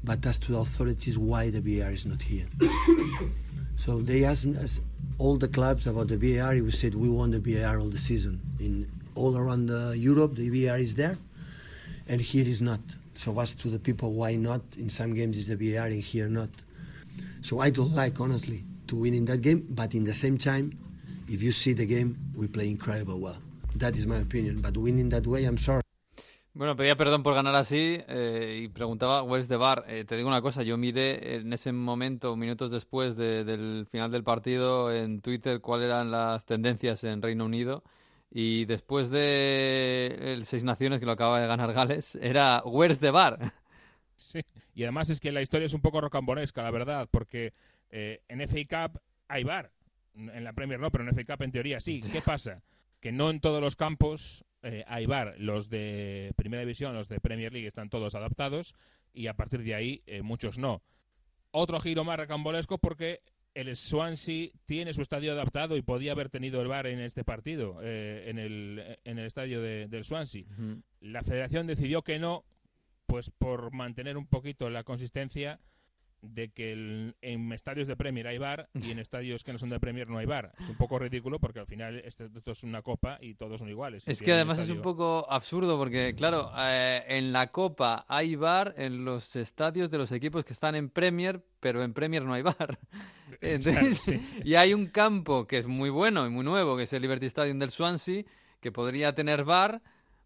[0.04, 2.48] but as to the authorities, why the VAR is not here.
[3.76, 4.82] so they asked us,
[5.20, 6.56] all the clubs about the VAR.
[6.56, 8.40] We said we want the VAR all the season.
[8.60, 11.18] In all around uh, Europe, the VAR is there,
[12.08, 12.80] and here is not.
[13.14, 14.62] So as to the people, why not?
[14.78, 16.50] In some games is the VAR, and here not.
[17.42, 20.72] So I don't like honestly to win in that game, but in the same time,
[21.28, 23.38] if you see the game, we play incredible well.
[23.78, 24.62] That is my opinion.
[24.62, 25.82] But winning that way, I'm sorry.
[26.56, 29.86] Bueno, pedía perdón por ganar así eh, y preguntaba, ¿where's the bar?
[29.88, 34.12] Eh, te digo una cosa, yo miré en ese momento, minutos después de- del final
[34.12, 37.84] del partido, en Twitter cuáles eran las tendencias en Reino Unido
[38.32, 43.12] y después de el Seis Naciones, que lo acaba de ganar Gales, era ¿where's the
[43.12, 43.54] bar?
[44.16, 44.42] Sí.
[44.76, 47.54] Y además es que la historia es un poco rocambonesca, la verdad, porque
[47.90, 49.72] eh, en FA Cup hay bar.
[50.16, 52.02] En la Premier no, pero en FA Cup en teoría sí.
[52.12, 52.64] ¿Qué pasa?
[53.00, 55.36] Que no en todos los campos eh, hay bar.
[55.38, 58.76] Los de Primera División, los de Premier League están todos adaptados
[59.14, 60.82] y a partir de ahí eh, muchos no.
[61.52, 63.22] Otro giro más rocambolesco porque
[63.56, 67.80] el Swansea tiene su estadio adaptado y podía haber tenido el bar en este partido,
[67.82, 70.44] eh, en, el, en el estadio de- del Swansea.
[71.00, 72.46] La federación decidió que no,
[73.08, 75.60] pues por mantener un poquito la consistencia
[76.22, 79.70] de que el- en estadios de Premier hay bar y en estadios que no son
[79.70, 80.54] de Premier no hay bar.
[80.60, 83.70] Es un poco ridículo porque al final este- esto es una copa y todos son
[83.70, 84.08] iguales.
[84.08, 88.36] Es Si que además es un poco absurdo porque, claro, eh, en la Copa hay
[88.36, 92.34] bar en los estadios de los equipos que están en Premier, pero en Premier no
[92.34, 92.78] hay bar.
[93.42, 94.20] Entonces, sí.
[94.44, 97.28] Y hay un campo que es muy bueno y muy nuevo, que es el Liberty
[97.28, 98.24] Stadium del Swansea,
[98.60, 99.82] que podría tener bar,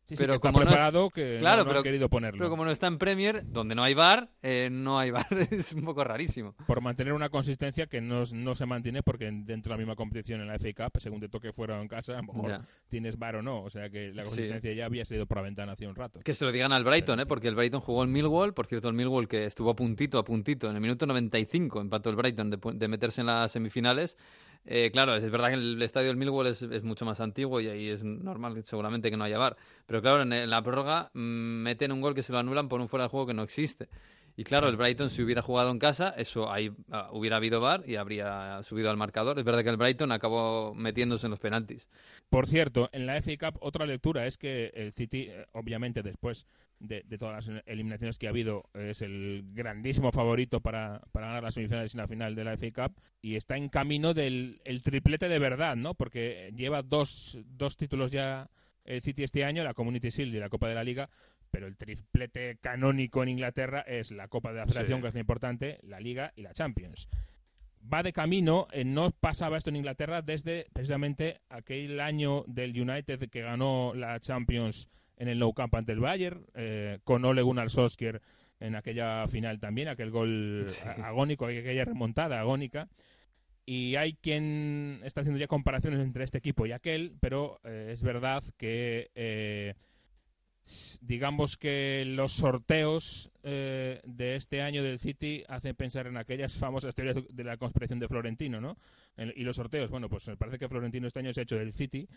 [0.06, 2.38] Sí, sí, pero que está como no es- preparado que Claro, no, pero- querido ponerlo.
[2.40, 5.26] pero como no está en Premier, donde no hay bar, eh, no hay bar.
[5.50, 6.56] es un poco rarísimo.
[6.68, 10.42] Por mantener una consistencia que no, no se mantiene porque dentro de la misma competición
[10.42, 12.62] en la FA Cup, según te toque fuera o en casa, a lo mejor Ya.
[12.90, 13.62] tienes bar o no.
[13.64, 14.32] O sea que la Sí.
[14.32, 16.20] consistencia ya había salido por la ventana hace un rato.
[16.20, 17.26] Que se lo digan al Brighton, ¿eh?
[17.26, 20.26] porque el Brighton jugó en Millwall, por cierto, el Millwall que estuvo a puntito, a
[20.26, 24.18] puntito, en el minuto 95 empató el Brighton de meterse en las semifinales.
[24.66, 27.68] Eh, claro, es verdad que el estadio del Millwall es, es mucho más antiguo y
[27.68, 29.58] ahí es normal seguramente que no haya VAR.
[29.86, 31.20] Pero claro, en, en la prórroga mm,
[31.64, 33.90] meten un gol que se lo anulan por un fuera de juego que no existe.
[34.36, 37.84] Y claro, el Brighton si hubiera jugado en casa, eso ahí ah, hubiera habido VAR
[37.88, 39.38] y habría subido al marcador.
[39.38, 41.88] Es verdad que el Brighton acabó metiéndose en los penaltis.
[42.30, 46.48] Por cierto, en la FA Cup otra lectura es que el City, eh, obviamente después
[46.80, 51.44] de, de todas las eliminaciones que ha habido, es el grandísimo favorito para, para ganar
[51.44, 54.82] las semifinales y la final de la FA Cup y está en camino del el
[54.82, 55.94] triplete de verdad, ¿no?
[55.94, 58.50] Porque lleva dos, dos títulos ya
[58.86, 61.10] el City este año, la Community Shield y la Copa de la Liga,
[61.54, 65.02] pero el triplete canónico en Inglaterra es la Copa de la Federación, Sí.
[65.04, 67.08] que es muy importante, la Liga y la Champions
[67.94, 73.30] va de camino, eh, no pasaba esto en Inglaterra desde precisamente aquel año del United
[73.30, 77.70] que ganó la Champions en el Nou Camp ante el Bayern, eh, con Ole Gunnar
[77.70, 78.20] Solskjaer
[78.60, 80.82] en aquella final también, aquel gol Sí.
[81.04, 82.90] agónico, aquella remontada agónica.
[83.66, 88.02] Y hay quien está haciendo ya comparaciones entre este equipo y aquel, pero eh, es
[88.02, 89.76] verdad que eh,
[91.02, 96.96] digamos que los sorteos eh, de este año del City hacen pensar en aquellas famosas
[96.96, 98.78] teorías de la conspiración de Florentino, ¿no?
[99.18, 101.58] En- y los sorteos, bueno, pues me parece que Florentino este año se ha hecho
[101.58, 102.08] del City,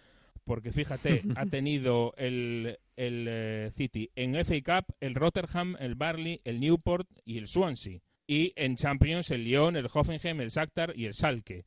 [0.45, 6.41] porque fíjate, ha tenido el, el eh, City en FA Cup, el Rotterdam, el Barley,
[6.45, 8.01] el Newport y el Swansea.
[8.29, 11.65] Y en Champions el Lyon, el Hoffenheim, el Shakhtar y el Schalke.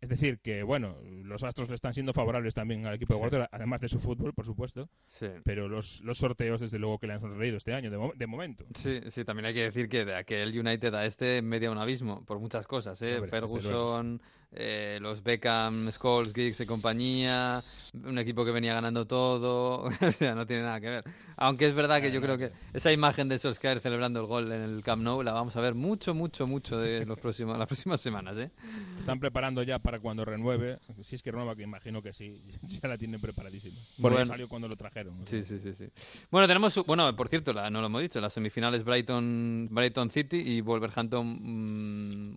[0.00, 3.48] Es decir, que bueno, los astros le están siendo favorables también al equipo de Guardiola,
[3.50, 5.26] además de su fútbol, por supuesto, Sí.
[5.42, 8.26] pero los, los sorteos desde luego que le han sonreído este año, de, mo- de
[8.26, 8.66] momento.
[8.74, 12.24] Sí, sí, también hay que decir que de aquel United a este media un abismo,
[12.26, 13.14] por muchas cosas, ¿eh?
[13.16, 14.20] Hombre, Ferguson,
[14.52, 17.62] eh, los Beckham, Scholes, Giggs y compañía,
[18.04, 21.04] un equipo que venía ganando todo, o sea, no tiene nada que ver.
[21.36, 24.62] Aunque es verdad que yo creo que esa imagen de Solskjaer celebrando el gol en
[24.62, 28.00] el Camp Nou la vamos a ver mucho, mucho, mucho de los próximos, las próximas
[28.00, 28.50] semanas, ¿eh?
[28.98, 32.88] Están preparando ya para cuando renueve, si es que renueva, que imagino que sí, ya
[32.88, 33.76] la tienen preparadísima.
[33.98, 35.20] Bueno, salió cuando lo trajeron.
[35.22, 35.86] o Sí, sí, sí, sí.
[36.30, 40.36] Bueno, tenemos, bueno, por cierto, la- no lo hemos dicho, las semifinales Brighton, Brighton City
[40.38, 41.26] y Wolverhampton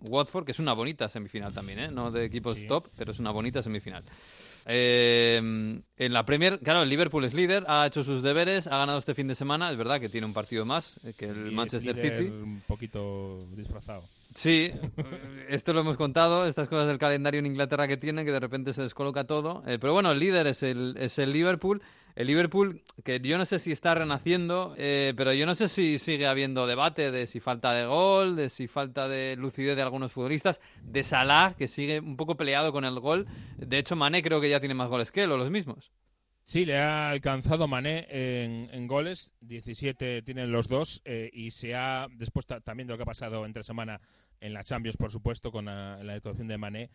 [0.08, 1.88] Watford, que es una bonita semifinal también, ¿eh?
[1.90, 2.66] No de equipos Sí.
[2.66, 4.04] top, pero es una bonita semifinal.
[4.66, 5.36] Eh,
[5.96, 9.14] en la Premier, claro, el Liverpool es líder, ha hecho sus deberes, ha ganado este
[9.14, 11.52] fin de semana, es verdad que tiene un partido más eh, que Y el es
[11.52, 12.30] Manchester líder City.
[12.30, 14.04] Un poquito disfrazado.
[14.34, 14.70] Sí,
[15.48, 18.72] esto lo hemos contado, estas cosas del calendario en Inglaterra que tienen, que de repente
[18.72, 19.62] se descoloca todo.
[19.66, 21.82] Eh, pero bueno, el líder es el, es el Liverpool.
[22.20, 25.98] El Liverpool, que yo no sé si está renaciendo, eh, pero yo no sé si
[25.98, 30.12] sigue habiendo debate de si falta de gol, de si falta de lucidez de algunos
[30.12, 33.26] futbolistas, de Salah, que sigue un poco peleado con el gol.
[33.56, 35.92] De hecho, Mané creo que ya tiene más goles que él, o los mismos.
[36.44, 42.06] Sí, le ha alcanzado Mané en, goles, 17 tienen los dos, eh, y se ha,
[42.10, 44.00] después ta- también de lo que ha pasado entre semana
[44.40, 46.90] en la Champions, por supuesto, con la, la actuación de Mané,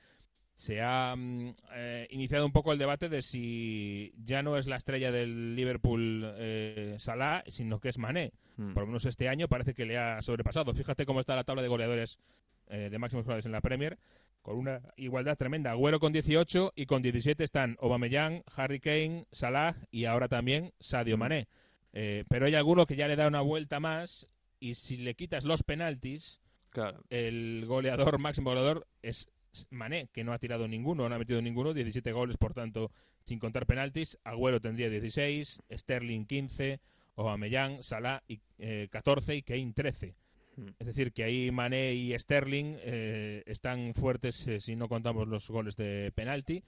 [0.56, 4.78] se ha mm, eh, iniciado un poco el debate de si ya no es la
[4.78, 8.32] estrella del Liverpool eh, Salah, sino que es Mané.
[8.58, 8.74] Mm.
[8.74, 10.74] Por lo menos este año parece que le ha sobrepasado.
[10.74, 12.20] Fíjate cómo está la tabla de goleadores
[12.68, 13.98] eh, de máximos goleadores en la Premier,
[14.41, 15.72] con una igualdad tremenda.
[15.72, 21.18] Agüero con 18 y con 17 están Aubameyang, Harry Kane, Salah y ahora también Sadio
[21.18, 21.48] Mané.
[21.94, 24.28] Eh, pero hay alguno que ya le da una vuelta más
[24.60, 26.41] y si le quitas los penaltis,
[26.72, 27.04] Claro.
[27.10, 29.30] el goleador, máximo goleador, es
[29.70, 32.91] Mané, que no ha tirado ninguno, no ha metido ninguno, 17 goles, por tanto,
[33.24, 34.18] sin contar penaltis.
[34.24, 36.80] Agüero tendría 16, Sterling 15,
[37.15, 40.15] Aubameyang, Salah y, eh, 14 y Kane 13.
[40.58, 40.68] Hmm.
[40.80, 45.50] Es decir, que ahí Mané y Sterling eh, están fuertes eh, si no contamos los
[45.50, 46.63] goles de penalti.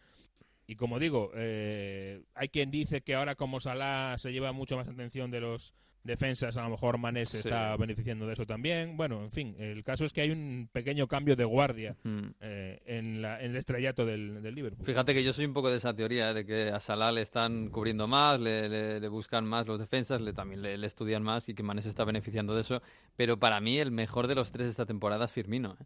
[0.68, 4.88] Y como digo, eh, hay quien dice que ahora como Salah se lleva mucho más
[4.88, 5.74] atención de los
[6.08, 7.50] defensas, a lo mejor Mané se Sí.
[7.50, 8.98] está beneficiando de eso también.
[8.98, 12.20] Bueno, en fin, el caso es que hay un pequeño cambio de guardia Mm.
[12.42, 14.86] eh, en, la- en el estrellato del, del Liverpool.
[14.86, 16.34] Fíjate que yo soy un poco de esa teoría, ¿eh?
[16.34, 20.20] de que a Salah le están cubriendo más, le, le- le buscan más los defensas,
[20.22, 22.82] le, también le, le estudian más y que Mané se está beneficiando de eso.
[23.16, 25.78] Pero para mí el mejor de los tres esta temporada es Firmino.
[25.80, 25.86] ¿eh?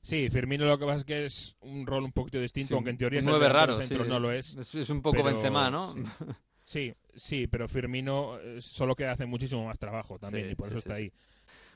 [0.00, 2.90] Sí, Firmino lo que pasa es que es un rol un poquito distinto, Sí, aunque
[2.90, 4.08] en teoría es el raro, centro, sí.
[4.08, 4.56] no lo es.
[4.56, 5.86] Es, es un poco pero- Benzema, ¿no?
[6.68, 10.68] Sí, sí, pero Firmino eh, solo que hace muchísimo más trabajo también Sí, y por
[10.68, 11.10] sí, eso sí, está ahí.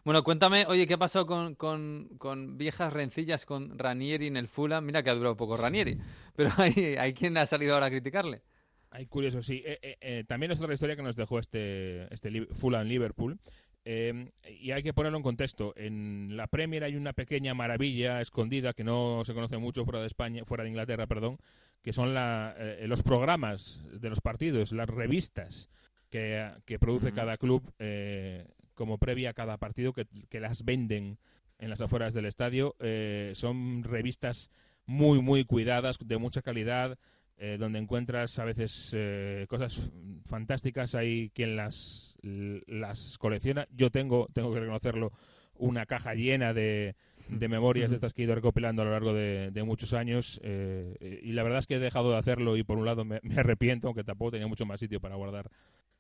[0.05, 4.49] Bueno, cuéntame, oye, ¿qué ha pasado con, con, con viejas rencillas con Ranieri en el
[4.49, 4.85] Fulham?
[4.85, 5.97] Mira que ha durado poco Ranieri,
[6.37, 8.43] pero hay, hay quien ha salido ahora a criticarle.
[8.91, 9.63] Hay curioso, sí.
[9.65, 13.39] Eh, eh, eh, también es otra historia que nos dejó este, este Fulham Liverpool.
[13.85, 15.73] Eh, y hay que ponerlo en contexto.
[15.77, 20.07] En la Premier hay una pequeña maravilla escondida que no se conoce mucho fuera de
[20.07, 21.39] España, fuera de Inglaterra, perdón,
[21.83, 25.69] que son la, eh, los programas de los partidos, las revistas
[26.11, 31.19] que, que produce cada club eh, como previa a cada partido que, que las venden
[31.59, 32.77] en las afueras del estadio.
[32.81, 34.51] Eh, son revistas
[34.85, 36.99] muy, muy cuidadas, de mucha calidad,
[37.45, 39.93] eh, donde encuentras a veces eh, cosas
[40.25, 40.95] fantásticas.
[40.95, 43.67] Hay quien las, las colecciona.
[43.73, 45.11] Yo tengo, tengo que reconocerlo,
[45.57, 46.95] una caja llena de,
[47.29, 50.41] de memorias de estas que he ido recopilando a lo largo de, de muchos años.
[50.45, 53.19] eh, y la verdad es que he dejado de hacerlo y por un lado me,
[53.25, 55.51] me arrepiento, aunque tampoco tenía mucho más sitio para guardar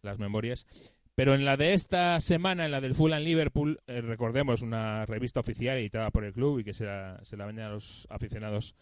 [0.00, 0.68] las memorias.
[1.16, 5.40] Pero en la de esta semana, en la del Fulham Liverpool, eh, recordemos una revista
[5.40, 8.76] oficial editada por el club y que se la, se la venden a los aficionados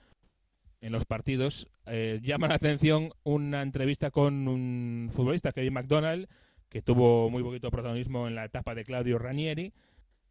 [0.81, 6.27] en los partidos, eh, llama la atención una entrevista con un futbolista, Kevin McDonald,
[6.71, 9.75] que tuvo muy poquito protagonismo en la etapa de Claudio Ranieri.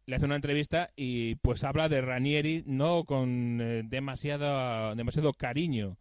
[0.06, 5.98] Le hace una entrevista y pues habla de Ranieri no con eh, demasiado, demasiado cariño.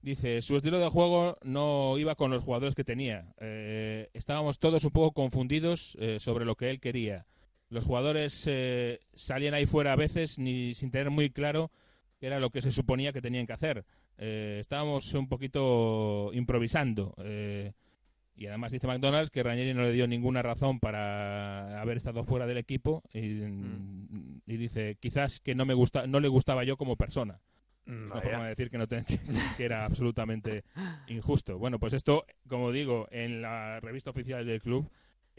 [0.00, 3.34] Dice, su estilo de juego no iba con los jugadores que tenía.
[3.40, 7.26] Eh, estábamos todos un poco confundidos eh, sobre lo que él quería.
[7.68, 8.48] Los jugadores
[9.14, 11.70] salían ahí fuera a veces ni sin tener muy claro
[12.20, 13.84] qué era lo que se suponía que tenían que hacer.
[14.18, 17.14] Eh, estábamos un poquito improvisando.
[17.24, 17.72] eh,
[18.36, 22.46] y además dice McDonald's que Ranieri no le dio ninguna razón para haber estado fuera
[22.46, 23.18] del equipo y,
[24.46, 27.40] y dice quizás que no me gusta no le gustaba yo como persona.
[27.86, 29.04] Es una forma de decir que, no te-
[29.56, 30.64] que era absolutamente
[31.08, 31.58] injusto.
[31.58, 34.88] Bueno, pues esto, como digo, en la revista oficial del club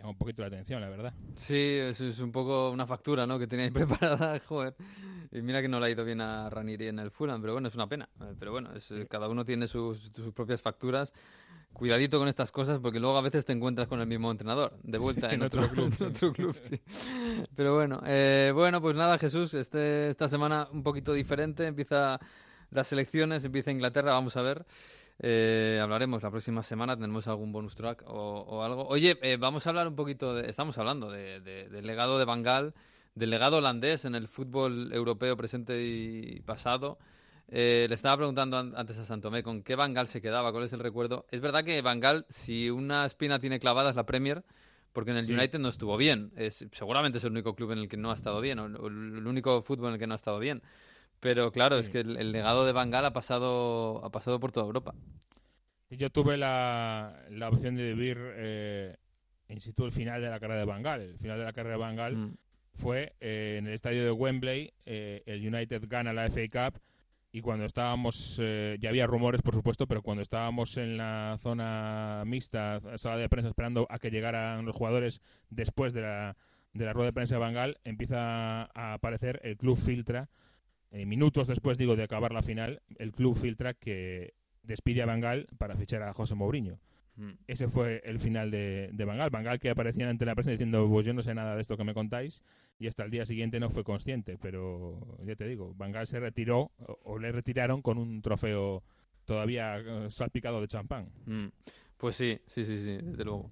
[0.01, 1.13] llama un poquito la atención, la verdad.
[1.35, 3.39] Sí, eso es un poco una factura, ¿no?
[3.39, 4.75] Que tenía ahí preparada, joder.
[5.31, 7.67] Y mira que no le ha ido bien a Ranieri en el Fulham, pero bueno,
[7.69, 8.09] es una pena.
[8.21, 11.13] Eh, Pero bueno, es, eh, cada uno tiene sus, sus propias facturas.
[11.71, 14.97] Cuidadito con estas cosas porque luego a veces te encuentras con el mismo entrenador, de
[14.97, 16.81] vuelta Sí, en, en otro, otro club, en otro club, sí.
[17.55, 21.65] Pero bueno, eh, bueno, pues nada, Jesús, este, esta semana un poquito diferente.
[21.65, 22.19] Empieza
[22.71, 24.65] las elecciones, empieza Inglaterra, vamos a ver.
[25.23, 28.87] Eh, hablaremos la próxima semana, tenemos algún bonus track o, o algo.
[28.87, 32.25] Oye, eh, vamos a hablar un poquito, de, estamos hablando de- de- del legado de
[32.25, 32.73] Bangal,
[33.13, 36.97] del legado holandés en el fútbol europeo presente y pasado.
[37.49, 40.73] Eh, le estaba preguntando an- antes a Santomé con qué Bangal se quedaba, cuál es
[40.73, 41.25] el recuerdo.
[41.29, 44.43] Es verdad que Bangal, si una espina tiene clavada es la Premier,
[44.91, 45.33] porque en el Sí.
[45.33, 46.31] United no estuvo bien.
[46.35, 49.27] Es, seguramente es el único club en el que no ha estado bien, o el
[49.27, 50.63] único fútbol en el que no ha estado bien.
[51.21, 54.65] Pero claro, es que el, el legado de Bangal ha pasado, ha pasado por toda
[54.65, 54.93] Europa.
[55.89, 58.95] Yo tuve la, la opción de vivir eh,
[59.49, 61.01] in situ el final de la carrera de Bangal.
[61.01, 62.33] El final de la carrera de Bangal Mm.
[62.73, 64.73] fue eh, en el estadio de Wembley.
[64.85, 66.79] eh, el United gana la FA Cup
[67.33, 72.23] y cuando estábamos, eh, ya había rumores por supuesto, pero cuando estábamos en la zona
[72.25, 76.35] mixta, sala de prensa esperando a que llegaran los jugadores después de la,
[76.73, 80.29] de la rueda de prensa de Bangal, empieza a aparecer el club Filtra.
[80.91, 85.47] Eh, minutos después, digo, de acabar la final, el club Filtra que despide a Bangal
[85.57, 86.79] para fichar a José Mourinho.
[87.15, 87.31] Mm.
[87.47, 89.29] Ese fue el final de, de Bangal.
[89.29, 91.83] Bangal que aparecía ante la prensa diciendo, pues yo no sé nada de esto que
[91.83, 92.41] me contáis,
[92.79, 94.37] y hasta el día siguiente no fue consciente.
[94.37, 98.83] Pero ya te digo, Bangal se retiró, o, o le retiraron con un trofeo
[99.25, 101.09] todavía eh, salpicado de champán.
[101.25, 101.47] Mm.
[101.97, 103.51] Pues sí, sí, sí, sí, desde luego.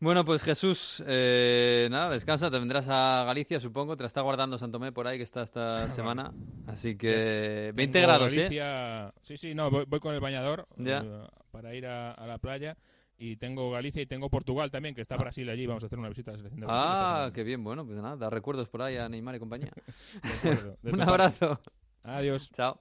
[0.00, 4.56] Bueno, pues Jesús, eh, nada, descansa, te vendrás a Galicia, supongo, te la está guardando
[4.56, 6.32] Santomé por ahí, que está esta semana.
[6.68, 8.42] Así que 20 Tengo grados, ¿eh?
[8.42, 10.98] Galicia- Sí, sí, no, voy, voy con el bañador Ya.
[11.04, 12.76] eh, para ir a, a la playa.
[13.20, 15.66] y tengo Galicia y tengo Portugal también, que está Brasil allí.
[15.66, 16.88] Vamos a hacer una visita a la selección de Brasil.
[16.94, 19.72] Ah, qué bien, bueno, pues nada, da recuerdos por ahí a Neymar y compañía.
[20.22, 21.60] De acuerdo, de Un abrazo.
[22.04, 22.52] Adiós.
[22.52, 22.78] Chao.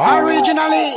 [0.00, 0.96] Originally,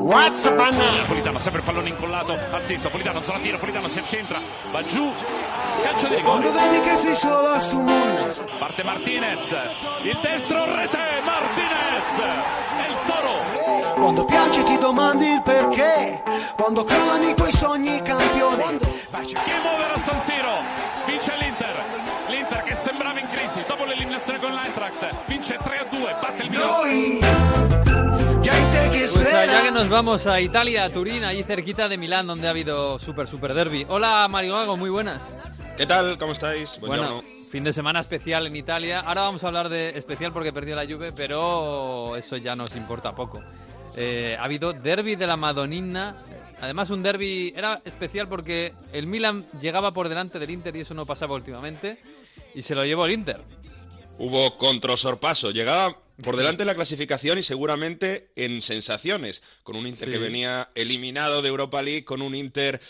[0.00, 1.06] what's up now?
[1.06, 4.38] Politano sempre il pallone incollato al sinistro, Politano sulla tira, Politano si accentra,
[4.70, 5.10] va giù,
[5.82, 6.42] calcio di rigore.
[6.42, 9.50] Quando vedi che sei solo a sto mondo, Parte Martinez,
[10.02, 12.18] il destro rete, Martinez,
[12.76, 13.94] è il toro.
[13.94, 16.22] quando piangi ti domandi il perché,
[16.54, 18.78] quando crollano i tuoi sogni campione,
[19.24, 20.62] cercare Game over a San Siro,
[21.06, 21.82] vince l'Inter,
[22.26, 27.83] l'Inter che sembrava in crisi dopo l'eliminazione con l'Eintracht, vince 3-2, batte il Milan.
[28.94, 32.50] Pues allá que nos vamos a Italia, a Turín, allí cerquita de Milán, donde ha
[32.50, 33.84] habido super, super derby.
[33.88, 35.28] Hola, Mario Gago, muy buenas.
[35.76, 36.16] ¿Qué tal?
[36.16, 36.78] ¿Cómo estáis?
[36.78, 37.20] Bueno,
[37.50, 39.00] fin de semana especial en Italia.
[39.00, 43.12] Ahora vamos a hablar de especial porque perdió la Juve, pero eso ya nos importa
[43.16, 43.42] poco.
[43.96, 46.14] Eh, ha habido derby de la Madonina.
[46.60, 50.94] Además, un derby era especial porque el Milan llegaba por delante del Inter y eso
[50.94, 51.98] no pasaba últimamente.
[52.54, 53.40] Y se lo llevó el Inter.
[54.18, 55.50] Hubo controsorpaso.
[55.50, 59.42] Llegaba por delante de la clasificación y seguramente en sensaciones.
[59.62, 60.12] Con un Inter Sí.
[60.12, 62.80] que venía eliminado de Europa League, con un Inter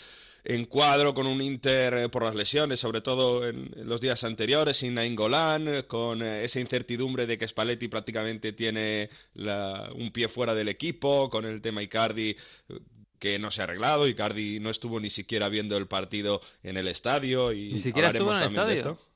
[0.47, 4.23] en cuadro, con un Inter eh, por las lesiones, sobre todo en, en los días
[4.23, 10.27] anteriores, sin Nainggolan, con eh, esa incertidumbre de que Spalletti prácticamente tiene la- un pie
[10.27, 12.29] fuera del equipo, con el tema Icardi
[12.69, 12.79] eh,
[13.17, 16.87] que no se ha arreglado, Icardi no estuvo ni siquiera viendo el partido en el
[16.89, 18.91] estadio y Ni siquiera estuvo en el también de estadio.
[18.99, 19.07] esto.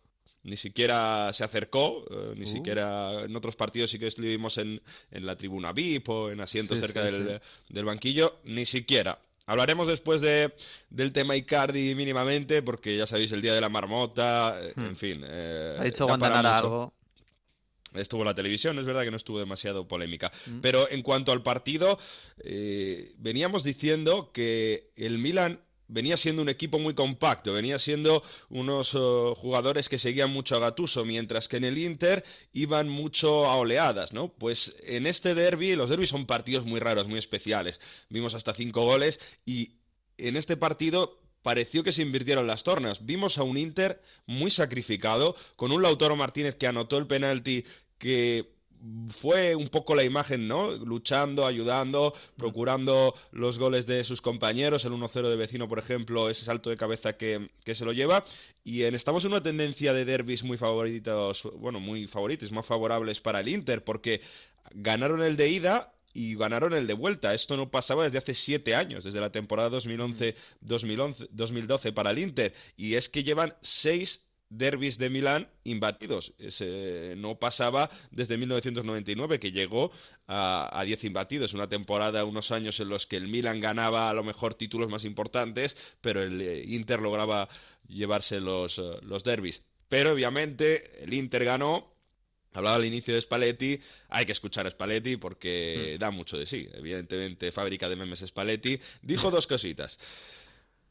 [0.43, 2.47] Ni siquiera se acercó, eh, ni Uh.
[2.47, 4.81] siquiera en otros partidos sí que estuvimos en,
[5.11, 9.19] en la tribuna VIP o en asientos Sí, cerca sí, del, del banquillo, ni siquiera.
[9.47, 10.53] Hablaremos después de,
[10.89, 14.85] del tema Icardi mínimamente, porque ya sabéis, el día de la marmota, eh, Hmm.
[14.85, 15.21] en fin.
[15.25, 16.93] eh, Ha dicho Guantanara algo.
[17.95, 20.31] Estuvo en la televisión, es verdad que no estuvo demasiado polémica.
[20.45, 20.59] Mm.
[20.61, 21.97] Pero en cuanto al partido,
[22.43, 25.59] eh, veníamos diciendo que el Milan
[25.89, 28.97] venía siendo un equipo muy compacto, venía siendo unos eh,
[29.35, 32.23] jugadores que seguían mucho a Gatuso, mientras que en el Inter
[32.53, 34.29] iban mucho a oleadas, ¿no?
[34.29, 37.81] Pues en este derby, los derbis son partidos muy raros, muy especiales.
[38.09, 39.79] Vimos hasta cinco goles y
[40.17, 43.05] en este partido pareció que se invirtieron las tornas.
[43.05, 47.65] Vimos a un Inter muy sacrificado, con un Lautaro Martínez que anotó el penalti
[47.97, 48.58] que
[49.09, 50.71] fue un poco la imagen, ¿no?
[50.71, 56.45] Luchando, ayudando, procurando los goles de sus compañeros, el 1-0 de vecino, por ejemplo, ese
[56.45, 58.23] salto de cabeza que, que se lo lleva.
[58.63, 63.21] Y en, estamos en una tendencia de derbis muy favoritos, bueno, muy favoritos, más favorables
[63.21, 64.21] para el Inter, porque
[64.71, 67.33] ganaron el de ida y ganaron el de vuelta.
[67.33, 72.53] Esto no pasaba desde hace siete años, desde la temporada 2011-2012 para el Inter.
[72.77, 76.33] Y es que llevan seis derbis de Milán imbatidos.
[76.37, 79.91] Ese no pasaba desde 1999, que llegó
[80.27, 81.53] a, a 10 imbatidos.
[81.53, 85.05] Una temporada, unos años en los que el Milan ganaba a lo mejor títulos más
[85.05, 87.47] importantes, pero el eh, Inter lograba
[87.87, 89.61] llevarse los, eh, los derbis.
[89.87, 91.95] Pero obviamente el Inter ganó.
[92.51, 93.79] Hablaba al inicio de Spalletti,
[94.09, 96.67] hay que escuchar a Spalletti porque da mucho de sí.
[96.73, 98.79] Evidentemente, fábrica de memes Spalletti.
[99.03, 99.99] Dijo dos cositas.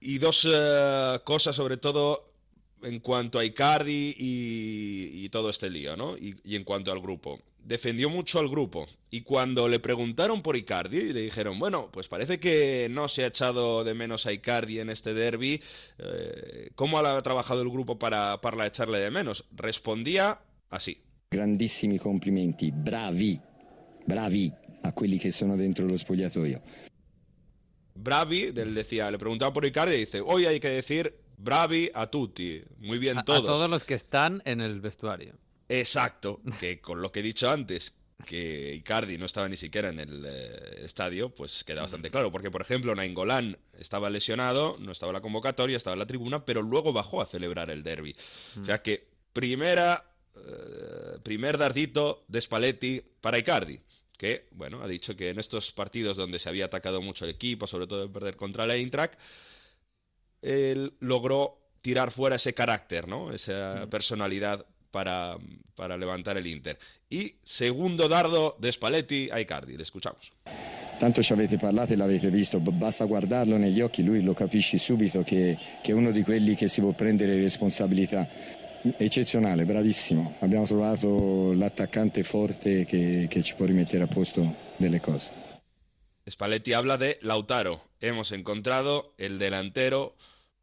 [0.01, 2.38] Y dos eh, cosas, sobre todo,
[2.83, 6.17] en cuanto a Icardi y, y todo este lío, ¿no?
[6.17, 7.41] Y, y en cuanto al grupo.
[7.65, 8.87] Defendió mucho al grupo.
[9.11, 13.27] Y cuando le preguntaron por Icardi, le dijeron, bueno, pues parece que no se ha
[13.27, 15.61] echado de menos a Icardi en este derby.
[15.99, 19.45] Eh, ¿Cómo ha trabajado el grupo para, para echarle de menos?
[19.55, 20.39] Respondía
[20.71, 21.03] así.
[21.31, 23.39] Grandissimi complimenti, bravi,
[24.07, 24.51] bravi
[24.85, 26.63] a quelli che sono dentro lo spogliatoio.
[27.95, 32.07] Bravi, él decía, le preguntaba por Icardi y dice, hoy hay que decir bravi a
[32.07, 32.63] tutti.
[32.79, 33.47] Muy bien A, a todos.
[33.47, 35.35] todos los que están en el vestuario.
[35.69, 37.95] Exacto, que con lo que he dicho antes,
[38.27, 42.33] que Icardi no estaba ni siquiera en el eh, estadio, pues queda bastante claro.
[42.33, 46.45] Porque, por ejemplo, Nainggolan estaba lesionado, no estaba en la convocatoria, estaba en la tribuna,
[46.45, 48.15] pero luego bajó a celebrar el derby.
[48.61, 50.05] O sea que, primera,
[50.37, 53.79] eh, primer dardito de Spalletti para Icardi.
[54.17, 57.69] Que, bueno, ha dicho que en estos partidos donde se había atacado mucho el equipo,
[57.69, 59.15] sobre todo de perder contra la Eintracht,
[60.43, 63.33] él logró tirar fuera ese carácter, ¿no?
[63.33, 65.37] Esa personalidad para,
[65.75, 66.79] para levantar el Inter.
[67.09, 70.33] Y segundo dardo de Spalletti a Icardi, le escuchamos.
[70.99, 75.23] Tanto ci avete parlato e l'avete visto, basta guardarlo negli occhi, lui lo capisci subito
[75.23, 78.29] che, che è uno di quelli che si può prendere responsabilità.
[78.97, 80.37] Eccezionale, bravissimo.
[80.41, 85.38] Abbiamo trovato l'attaccante forte che, che ci può rimettere a posto delle cose.
[86.31, 87.83] Spalletti habla de Lautaro.
[88.01, 90.17] Hemos encontrado el delantero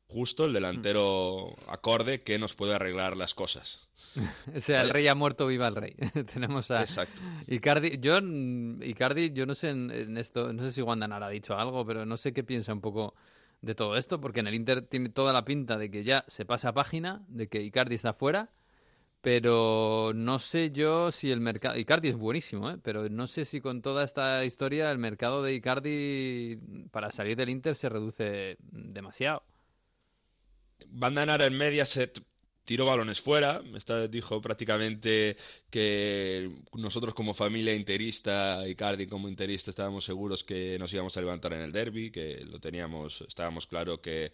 [0.08, 3.88] justo, el delantero acorde que nos puede arreglar las cosas.
[4.56, 5.96] o sea, el rey ha muerto, viva el rey.
[6.34, 7.22] Tenemos a Exacto.
[7.48, 7.98] Icardi.
[8.00, 8.20] Yo,
[8.82, 11.86] Icardi, yo no sé en, en esto, no sé si Wanda Nara ha dicho algo,
[11.86, 13.16] pero no sé qué piensa un poco
[13.62, 16.46] de todo esto, porque en el Inter tiene toda la pinta de que ya se
[16.46, 18.52] pasa página, de que Icardi está fuera,
[19.26, 21.80] pero no sé yo si el mercado...
[21.80, 22.78] Icardi es buenísimo, ¿eh?
[22.84, 26.60] pero no sé si con toda esta historia el mercado de Icardi
[26.92, 29.42] para salir del Inter se reduce demasiado.
[30.90, 32.22] Banda Nara en Mediaset
[32.66, 33.64] tiró balones fuera.
[33.76, 35.38] Esta dijo prácticamente
[35.72, 41.54] que nosotros como familia interista, Icardi como interista, estábamos seguros que nos íbamos a levantar
[41.54, 44.32] en el derby, que lo teníamos, estábamos claro que,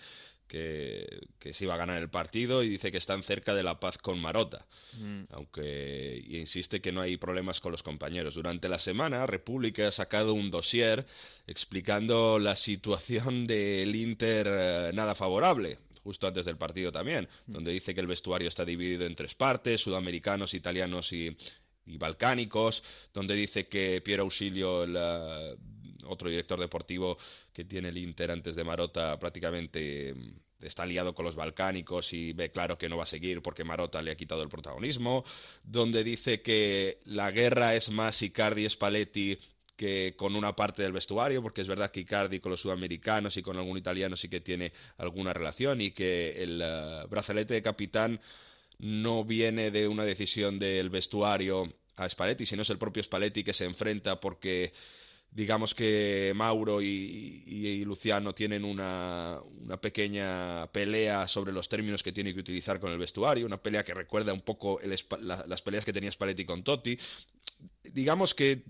[0.52, 3.80] que, que se iba a ganar el partido y dice que están cerca de la
[3.80, 4.66] paz con Marota.
[5.00, 5.22] Mm.
[5.30, 8.36] Aunque y insiste que no hay problemas con los compañeros.
[8.36, 11.06] Durante la semana, República ha sacado un dossier
[11.48, 17.94] explicando la situación del Inter eh, nada favorable justo antes del partido también, donde dice
[17.94, 21.38] que el vestuario está dividido en tres partes, sudamericanos, italianos y,
[21.86, 22.84] y balcánicos,
[23.14, 24.98] donde dice que Piero Ausilio, el
[26.06, 27.18] otro director deportivo
[27.54, 32.34] que tiene el Inter antes de Marota, prácticamente mm, está liado con los balcánicos y
[32.34, 35.24] ve claro que no va a seguir porque Marota le ha quitado el protagonismo,
[35.64, 39.38] donde dice que la guerra es más Icardi Spalletti
[39.76, 43.42] que con una parte del vestuario, porque es verdad que Icardi con los sudamericanos y
[43.42, 48.20] con algún italiano sí que tiene alguna relación y que el eh, brazalete de capitán
[48.78, 51.64] no viene de una decisión del vestuario
[51.96, 54.74] a Spalletti, sino es el propio Spalletti que se enfrenta porque
[55.32, 62.12] digamos que Mauro y, y- Luciano tienen una, una pequeña pelea sobre los términos que
[62.12, 65.62] tiene que utilizar con el vestuario, una pelea que recuerda un poco el la- las
[65.62, 66.98] peleas que tenía Spalletti con Totti.
[67.84, 68.62] Digamos que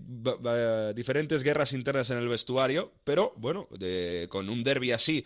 [0.94, 5.24] diferentes guerras internas en el vestuario, pero bueno, de- con un derby así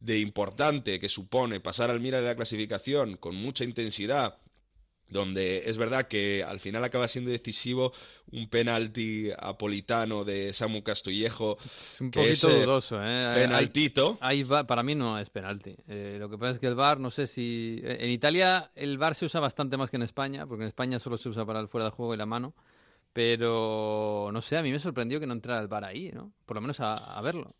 [0.00, 4.36] de importante que supone pasar al Milan en la clasificación con mucha intensidad,
[5.08, 7.92] donde es verdad que al final acaba siendo decisivo
[8.32, 11.56] un penalti apolitano de Samu Castillejo.
[11.64, 13.32] Es un que poquito es, dudoso, ¿eh?
[13.34, 14.18] Penaltito.
[14.20, 15.74] Ahí va- para mí no es penalti.
[15.88, 17.80] Eh, lo que pasa es que el VAR, no sé si...
[17.82, 20.98] eh, En Italia el VAR se usa bastante más que en España, porque en España
[20.98, 22.54] solo se usa para el fuera de juego y la mano.
[23.12, 26.32] Pero, no sé, a mí me sorprendió que no entrara el VAR ahí, ¿no?
[26.46, 27.54] Por lo menos a, a verlo.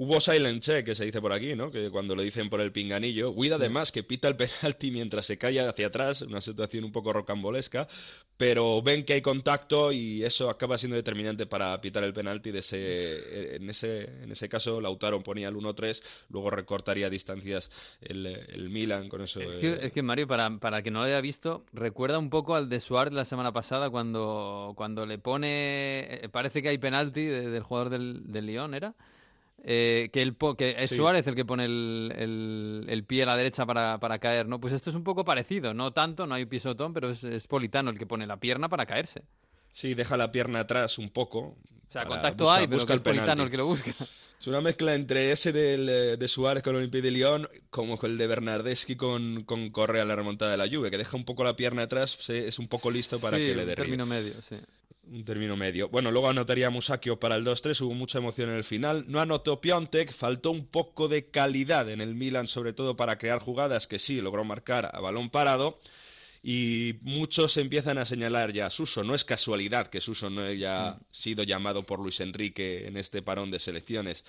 [0.00, 1.72] Hubo silent check, que se dice por aquí, ¿no?
[1.72, 3.34] Que cuando lo dicen por el pinganillo.
[3.34, 7.12] Guida además que pita el penalti mientras se calla hacia atrás, una situación un poco
[7.12, 7.88] rocambolesca,
[8.36, 12.52] pero ven que hay contacto y eso acaba siendo determinante para pitar el penalti.
[12.52, 17.68] De ese, en, ese, en ese caso, Lautaro ponía el 1-3, luego recortaría distancias
[18.00, 19.40] el, el Milan con eso.
[19.40, 22.20] Es eh, que, es que, Mario, para, para el que no lo haya visto, recuerda
[22.20, 26.06] un poco al de Suárez la semana pasada cuando, cuando le pone...
[26.24, 28.94] eh, Parece que hay penalti de- del jugador del, del Lyon, ¿era?
[29.64, 30.96] Eh, que, el, que es Sí.
[30.96, 34.60] Suárez el que pone el, el- el pie a la derecha para, para caer, ¿no?
[34.60, 37.90] Pues esto es un poco parecido, no tanto, no hay pisotón, pero es, es Politano
[37.90, 39.22] el que pone la pierna para caerse.
[39.72, 41.38] Sí, deja la pierna atrás un poco.
[41.40, 41.56] O
[41.90, 43.18] sea, contacto busca- hay, pero busca que es el penalti.
[43.20, 43.90] Politano el que lo busca.
[44.40, 47.98] Es una mezcla entre ese del, eh, de Suárez con el Olympique de Lyon como
[47.98, 51.16] con el de Bernardeschi con, con Correa en la remontada de la Juve, que deja
[51.16, 53.74] un poco la pierna atrás, es un poco listo para Sí, que le derribe.
[53.74, 54.54] término medio, sí.
[55.10, 55.88] Un término medio.
[55.88, 59.06] Bueno, luego anotaría Musacchio para el 2-3, hubo mucha emoción en el final.
[59.08, 63.38] No anotó Piontek, faltó un poco de calidad en el Milan, sobre todo para crear
[63.38, 65.80] jugadas que sí logró marcar a balón parado.
[66.42, 69.02] Y muchos empiezan a señalar ya a Suso.
[69.02, 73.50] No es casualidad que Suso no haya sido llamado por Luis Enrique en este parón
[73.50, 74.24] de selecciones.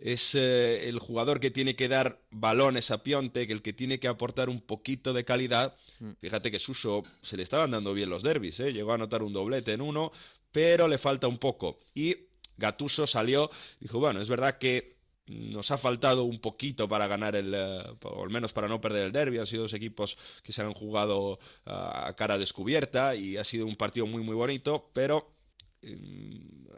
[0.00, 4.08] Es eh, el jugador que tiene que dar balones a Piontek, el que tiene que
[4.08, 5.74] aportar un poquito de calidad.
[6.20, 8.72] Fíjate que Suso se le estaban dando bien los derbis, ¿eh?
[8.72, 10.12] llegó a anotar un doblete en uno,
[10.52, 11.80] pero le falta un poco.
[11.94, 12.16] Y
[12.56, 17.52] Gatuso salió, dijo, bueno, es verdad que nos ha faltado un poquito para ganar el,
[17.54, 19.38] eh, o al menos para no perder el derby.
[19.38, 23.66] Han sido dos equipos que se han jugado ah, a cara descubierta y ha sido
[23.66, 25.37] un partido muy muy bonito, pero mm,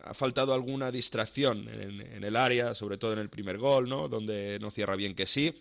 [0.02, 4.08] ha faltado alguna distracción en, en el área, sobre todo en el primer gol, ¿no?
[4.08, 5.54] Donde no cierra bien que sí.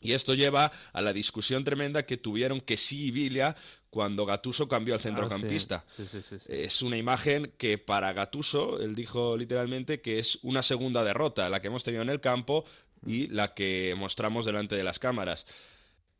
[0.00, 3.56] Y esto lleva a la discusión tremenda que tuvieron que sí y Villa
[3.88, 5.84] cuando Gatuso cambió al centrocampista.
[5.86, 6.36] Ah, sí, sí, sí.
[6.46, 11.60] Es una imagen que para Gatuso, él dijo literalmente que es una segunda derrota, la
[11.60, 12.64] que hemos tenido en el campo
[13.06, 15.46] y la que mostramos delante de las cámaras.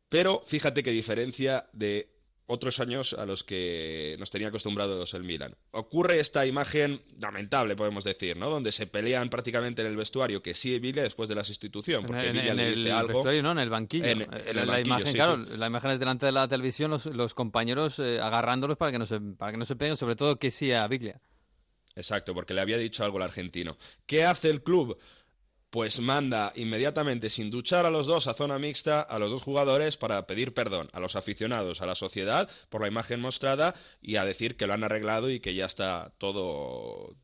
[0.09, 2.14] Pero fíjate qué diferencia de
[2.47, 5.55] otros años a los que nos tenía acostumbrados el Milan.
[5.71, 8.49] Ocurre esta imagen lamentable, podemos decir, ¿no?
[8.51, 12.27] Donde se pelean prácticamente en el vestuario que sí Villa después de la sustitución, porque
[12.29, 13.07] en- Villa en le el algo.
[13.13, 14.05] vestuario, no, en el banquillo.
[14.05, 15.57] En- en la, el la banquillo, imagen, sí, claro, sí.
[15.57, 19.05] la imagen es delante de la televisión, los, los compañeros eh, agarrándolos para que no
[19.07, 21.19] se para que no se peguen, sobre todo que sí a Biglia.
[21.95, 23.77] Exacto, porque le había dicho algo el argentino.
[24.05, 24.97] ¿Qué hace el club?
[25.69, 29.97] Pues manda inmediatamente sin duchar a los dos a zona mixta a los dos jugadores
[29.97, 34.25] para pedir perdón a los aficionados, a la sociedad por la imagen mostrada y a
[34.25, 37.15] decir que lo han arreglado y que ya está todo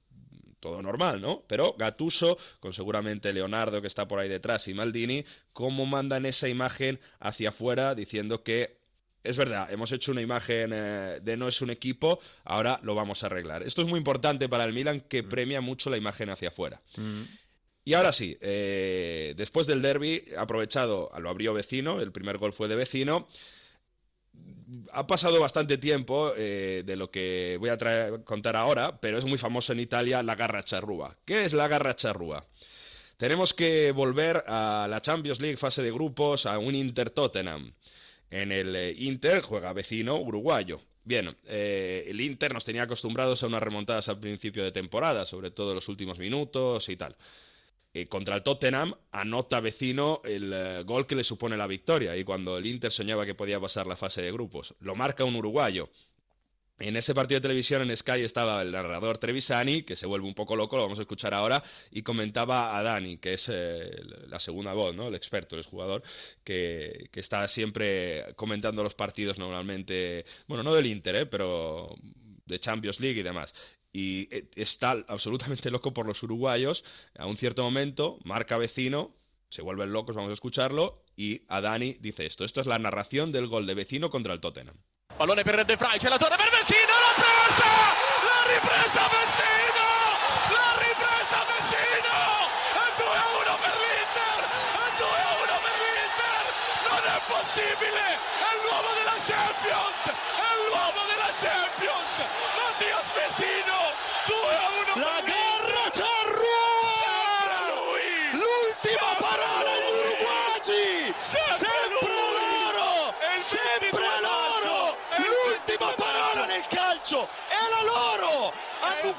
[0.59, 1.43] todo normal, ¿no?
[1.47, 6.47] Pero Gatuso, con seguramente Leonardo que está por ahí detrás y Maldini, cómo mandan esa
[6.47, 8.79] imagen hacia afuera diciendo que
[9.23, 13.21] es verdad, hemos hecho una imagen eh, de no es un equipo, ahora lo vamos
[13.21, 13.63] a arreglar.
[13.63, 16.81] Esto es muy importante para el Milan que premia mucho la imagen hacia afuera.
[17.83, 22.67] Y ahora sí, eh, después del derby, aprovechado, lo abrió vecino, el primer gol fue
[22.67, 23.27] de vecino.
[24.93, 29.37] Ha pasado bastante tiempo eh, de lo que voy a contar ahora, pero es muy
[29.37, 31.17] famoso en Italia la garra charrúa.
[31.25, 32.45] ¿Qué es la garra charrúa?
[33.17, 37.73] Tenemos que volver a la Champions League fase de grupos, a un Inter Tottenham.
[38.29, 40.81] En el eh, Inter juega vecino uruguayo.
[41.03, 45.69] Bien, el Inter nos tenía acostumbrados a unas remontadas al principio de temporada, sobre todo
[45.69, 47.15] en los últimos minutos y tal.
[47.93, 52.23] Eh, contra el Tottenham anota vecino el eh, gol que le supone la victoria y
[52.23, 54.73] cuando el Inter soñaba que podía pasar la fase de grupos.
[54.79, 55.89] Lo marca un uruguayo.
[56.79, 60.33] En ese partido de televisión en Sky estaba el narrador Trevisani, que se vuelve un
[60.33, 61.61] poco loco, lo vamos a escuchar ahora,
[61.91, 63.91] y comentaba a Dani, que es eh,
[64.27, 65.09] la segunda voz, ¿no?
[65.09, 66.01] el experto, el jugador,
[66.43, 71.93] que, que, está siempre comentando los partidos normalmente, bueno, no del Inter, pero
[72.47, 73.53] de Champions League y demás
[73.93, 76.83] y eh, está absolutamente loco por los uruguayos.
[77.17, 79.15] A un cierto momento, marca vecino,
[79.49, 82.45] se vuelven locos, vamos a escucharlo, y a Dani dice esto.
[82.45, 84.77] Esto es la narración del gol de vecino contra el Tottenham.
[85.17, 87.71] Pallone per De Frey, c'è la torre per Vecino, l'ha presa!
[88.25, 89.87] L'ha ripresa Vecino!
[90.55, 92.17] L'ha ripresa Vecino!
[92.73, 94.39] È 2-1 per l'Inter!
[94.81, 96.43] È 2-1 per l'Inter!
[96.87, 98.03] Non è possibile!
[98.17, 100.10] È l'uomo della Champions!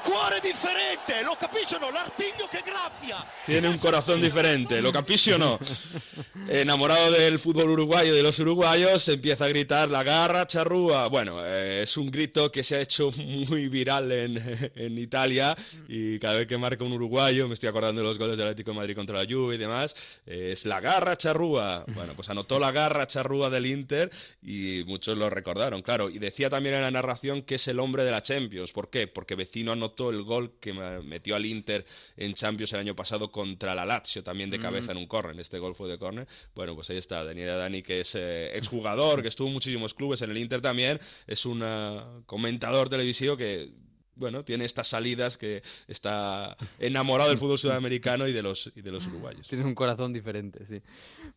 [0.03, 1.23] Cuore differente!
[1.23, 1.89] Lo capiscono?
[1.89, 3.25] L'artiglio che graffia!
[3.45, 5.57] Tiene un corazón diferente, ¿lo capisci o no?
[6.53, 11.07] Enamorado del fútbol uruguayo y de los uruguayos, empieza a gritar la garra charrúa.
[11.07, 16.19] Bueno, eh, es un grito que se ha hecho muy viral en, en, Italia y
[16.19, 18.77] cada vez que marca un uruguayo, me estoy acordando de los goles del Atlético de
[18.77, 19.95] Madrid contra la Juve y demás,
[20.27, 21.85] eh, es la garra charrúa.
[21.87, 24.11] Bueno, pues anotó la garra charrúa del Inter
[24.43, 26.07] y muchos lo recordaron, claro.
[26.11, 28.71] Y decía también en la narración que es el hombre de la Champions.
[28.71, 29.07] ¿Por qué?
[29.07, 31.83] Porque Vecino anotó el gol que metió al Inter
[32.15, 35.39] en Champions el año pasado contra la Lazio, también de cabeza en un córner.
[35.39, 36.27] Este gol fue de córner.
[36.55, 40.21] Bueno, pues ahí está, Daniela Dani, que es eh, exjugador, que estuvo en muchísimos clubes,
[40.21, 43.71] en el Inter también, es un uh, comentador televisivo que
[44.15, 48.91] bueno, tiene estas salidas que está enamorado del fútbol sudamericano y de los, y de
[48.91, 49.47] los uruguayos.
[49.47, 50.81] Tiene un corazón diferente, sí.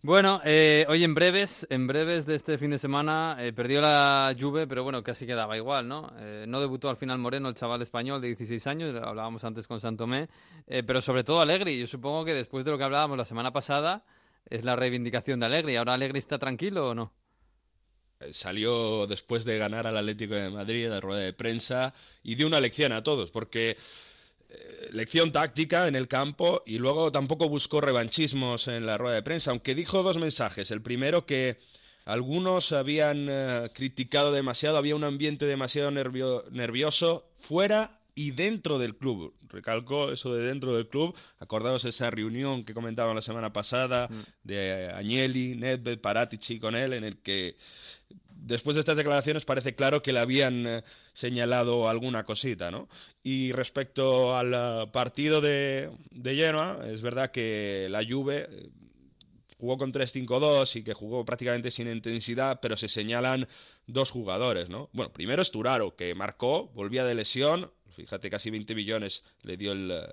[0.03, 4.35] Bueno, eh, hoy en breves, en breves de este fin de semana, eh, perdió la
[4.39, 6.13] Juve, pero bueno, casi quedaba igual, ¿no?
[6.19, 9.81] Eh, no debutó al final Moreno, el chaval español de 16 años, hablábamos antes con
[9.81, 10.29] Santomé,
[10.67, 11.79] eh, pero sobre todo Alegri.
[11.79, 14.05] Yo supongo que después de lo que hablábamos la semana pasada,
[14.49, 15.77] es la reivindicación de Alegri.
[15.77, 17.13] ¿Ahora Alegri está tranquilo o no?
[18.21, 22.47] Eh, salió después de ganar al Atlético de Madrid a rueda de prensa y dio
[22.47, 23.77] una lección a todos, porque
[24.49, 29.23] eh, lección táctica en el campo y luego tampoco buscó revanchismos en la rueda de
[29.23, 30.71] prensa, aunque dijo dos mensajes.
[30.71, 31.59] El primero que
[32.05, 38.97] algunos habían eh, criticado demasiado, había un ambiente demasiado nervio nervioso fuera y dentro del
[38.97, 39.35] club.
[39.49, 41.15] Recalcó eso de dentro del club.
[41.39, 44.23] Acordaos esa reunión que comentaban la semana pasada Mm.
[44.43, 47.57] de Agnelli, Nedved, Paratici con él, en el que
[48.31, 52.89] después de estas declaraciones parece claro que le habían eh, señalado alguna cosita, ¿no?
[53.23, 58.69] Y respecto al eh, partido de, de Genoa, es verdad que la Juve eh,
[59.59, 63.47] jugó con 3-5-2 y que jugó prácticamente sin intensidad, pero se señalan
[63.87, 64.89] dos jugadores, ¿no?
[64.93, 69.73] Bueno, primero es Turaro, que marcó, volvía de lesión, fíjate, casi 20 millones le dio
[69.73, 70.07] el, eh,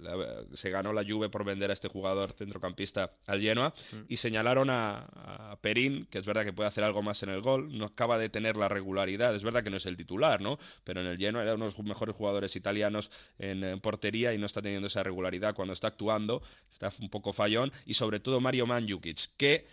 [0.00, 3.72] la- se ganó la Juve por vender a este jugador centrocampista al Genoa.
[4.08, 5.06] Y señalaron a,
[5.52, 8.18] a Perín, que es verdad que puede hacer algo más en el gol, no acaba
[8.18, 10.58] de tener la regularidad, es verdad que no es el titular, ¿no?
[10.84, 14.46] Pero en el Genoa era uno de los mejores jugadores italianos en, portería y no
[14.46, 17.72] está teniendo esa regularidad cuando está actuando, está un poco fallón.
[17.86, 19.66] Y sobre todo Mario Mandzukic, que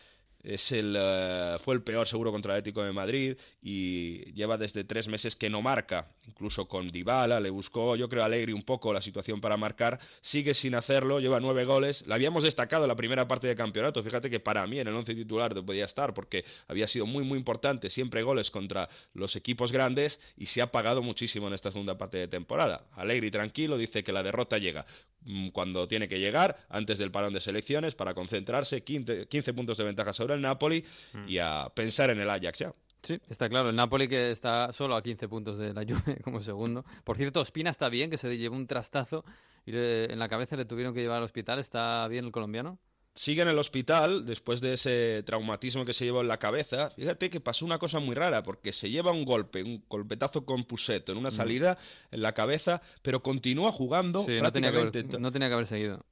[0.43, 4.83] es el, eh, fue el peor seguro contra el Atlético de Madrid y lleva desde
[4.83, 8.93] tres meses que no marca, incluso con Dybala, le buscó yo creo Alegri un poco
[8.93, 12.95] la situación para marcar, sigue sin hacerlo, lleva nueve goles, la habíamos destacado en la
[12.95, 16.13] primera parte del campeonato, fíjate que para mí en el once titular no podía estar
[16.13, 20.71] porque había sido muy muy importante, siempre goles contra los equipos grandes y se ha
[20.71, 22.85] pagado muchísimo en esta segunda parte de temporada.
[22.93, 24.85] Alegri tranquilo, dice que la derrota llega
[25.25, 29.77] mm, cuando tiene que llegar, antes del parón de selecciones, para concentrarse, 15, 15 puntos
[29.77, 30.83] de ventaja sobre el Napoli
[31.27, 32.73] y a pensar en el Ajax ya.
[33.03, 33.69] Sí, está claro.
[33.69, 36.83] El Napoli que está solo a 15 puntos de la Juve como segundo.
[37.03, 39.23] Por cierto, Ospina está bien, que se llevó un trastazo
[39.65, 41.59] y le- en la cabeza le tuvieron que llevar al hospital.
[41.59, 42.79] ¿Está bien el colombiano?
[43.15, 46.91] sigue en el hospital después de ese traumatismo que se llevó en la cabeza.
[46.91, 50.65] Fíjate que pasó una cosa muy rara, porque se lleva un golpe, un golpetazo con
[50.65, 51.79] Pusetto en una salida
[52.11, 55.53] en la cabeza, pero continúa jugando Sí, no tenía, que prácticamente, haber, no tenía que
[55.55, 56.05] haber seguido.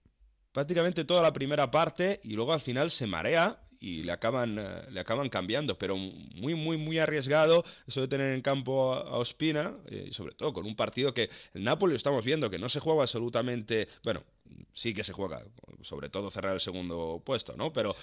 [0.51, 4.82] prácticamente toda la primera parte y luego al final se marea y le acaban, eh,
[4.90, 9.76] le acaban cambiando, pero muy, muy, muy arriesgado eso de tener en campo a, Ospina,
[9.86, 12.80] eh, y sobre todo con un partido que el Napoli estamos viendo, que no se
[12.80, 14.24] juega absolutamente, bueno,
[14.74, 15.44] sí que se juega,
[15.84, 17.72] sobre todo cerrar el segundo puesto, ¿no?
[17.74, 17.96] Pero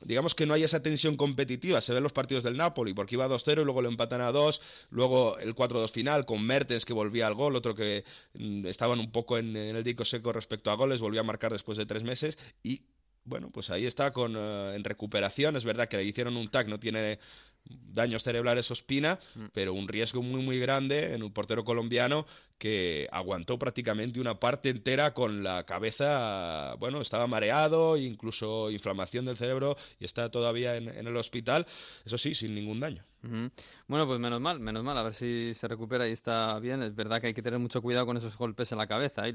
[0.00, 3.28] digamos que no hay esa tensión competitiva, se ven los partidos del Napoli, porque iba
[3.28, 7.26] 2-0 y luego lo empatan a 2, luego el 4-2 final con Mertens que volvía
[7.26, 8.02] al gol, otro que
[8.32, 11.52] mm, estaban un poco en, en el dico seco respecto a goles, volvió a marcar
[11.52, 12.80] después de tres meses y
[13.28, 15.56] bueno, pues ahí está con, eh, en recuperación.
[15.56, 17.18] Es verdad que le hicieron un tag, no tiene
[17.64, 19.18] daños cerebrales Ospina,
[19.52, 22.24] pero un riesgo muy muy grande en un portero colombiano
[22.56, 29.36] que aguantó prácticamente una parte entera con la cabeza, bueno, estaba mareado, incluso inflamación del
[29.36, 31.66] cerebro y está todavía en, en el hospital,
[32.06, 33.04] eso sí, sin ningún daño.
[33.22, 36.82] Bueno, pues menos mal, menos mal, a ver si se recupera y está bien.
[36.82, 39.28] Es verdad que hay que tener mucho cuidado con esos golpes en la cabeza.
[39.28, 39.34] Y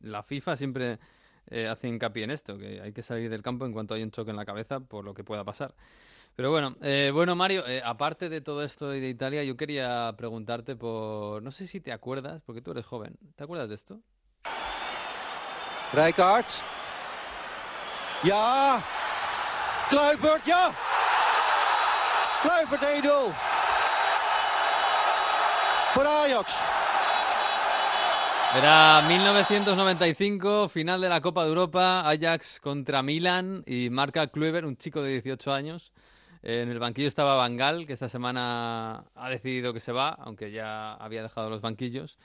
[0.00, 0.98] la FIFA siempre
[1.50, 4.10] eh, hace hincapié en esto, que hay que salir del campo en cuanto hay un
[4.10, 5.74] choque en la cabeza por lo que pueda pasar.
[6.36, 10.74] Pero bueno, eh, bueno Mario, eh, aparte de todo esto de Italia, yo quería preguntarte
[10.74, 14.00] por, no sé si te acuerdas, porque tú eres joven, ¿te acuerdas de esto?
[15.92, 16.46] Rijkaard.
[18.24, 18.82] Ja.
[19.88, 20.74] Kluivert, ja.
[22.42, 23.54] Kluivert 1-0.
[25.94, 26.83] Voor Ajax.
[28.56, 34.76] Era 1995, final de la Copa de Europa, Ajax contra Milan y marca Kluivert, un
[34.76, 35.92] chico de 18 años.
[36.40, 40.94] En el banquillo estaba Bangal, que esta semana ha decidido que se va, aunque ya
[40.94, 42.16] había dejado los banquillos.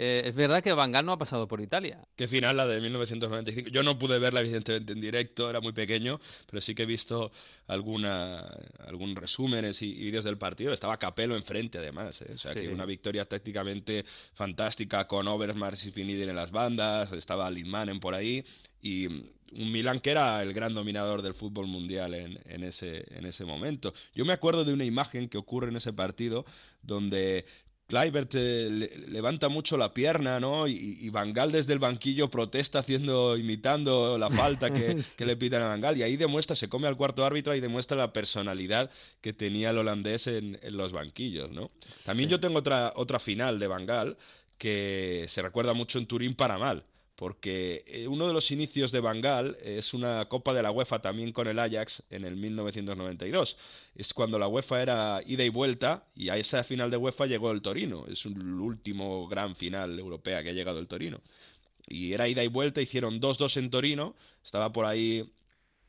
[0.00, 1.98] Eh, es verdad que Bangal no ha pasado por Italia.
[2.14, 3.68] Qué final la de 1995.
[3.70, 7.32] Yo no pude verla evidentemente en directo, era muy pequeño, pero sí que he visto
[7.66, 8.46] alguna,
[8.86, 10.72] algún resúmenes y, y vídeos del partido.
[10.72, 12.28] Estaba Capello enfrente además, ¿eh?
[12.32, 12.60] o sea Sí.
[12.60, 18.14] que una victoria tácticamente fantástica con Overmars y Finidin en las bandas, estaba Lindmanen por
[18.14, 18.44] ahí
[18.80, 23.26] y un Milan que era el gran dominador del fútbol mundial en, en ese, en
[23.26, 23.92] ese momento.
[24.14, 26.44] Yo me acuerdo de una imagen que ocurre en ese partido
[26.82, 27.44] donde
[27.88, 30.68] Kluivert eh, le- levanta mucho la pierna, ¿no?
[30.68, 35.36] Y, y Van Gaal desde el banquillo protesta haciendo, imitando la falta que, que le
[35.36, 35.96] pitan a Van Gaal.
[35.96, 38.90] Y ahí demuestra, se come al cuarto árbitro y demuestra la personalidad
[39.22, 41.70] que tenía el holandés en, en los banquillos, ¿no?
[42.04, 44.16] También yo tengo otra, otra final de Van Gaal
[44.58, 46.84] que se recuerda mucho en Turín para mal.
[47.18, 51.00] Porque eh, uno de los inicios de Van Gaal es una Copa de la UEFA
[51.00, 53.56] también con el Ajax en el 1992.
[53.96, 57.50] Es cuando la UEFA era ida y vuelta y a esa final de UEFA llegó
[57.50, 58.04] el Torino.
[58.06, 61.20] Es el último gran final europea que ha llegado el Torino.
[61.88, 64.14] Y era ida y vuelta, hicieron 2-2 en Torino.
[64.44, 65.28] Estaba por ahí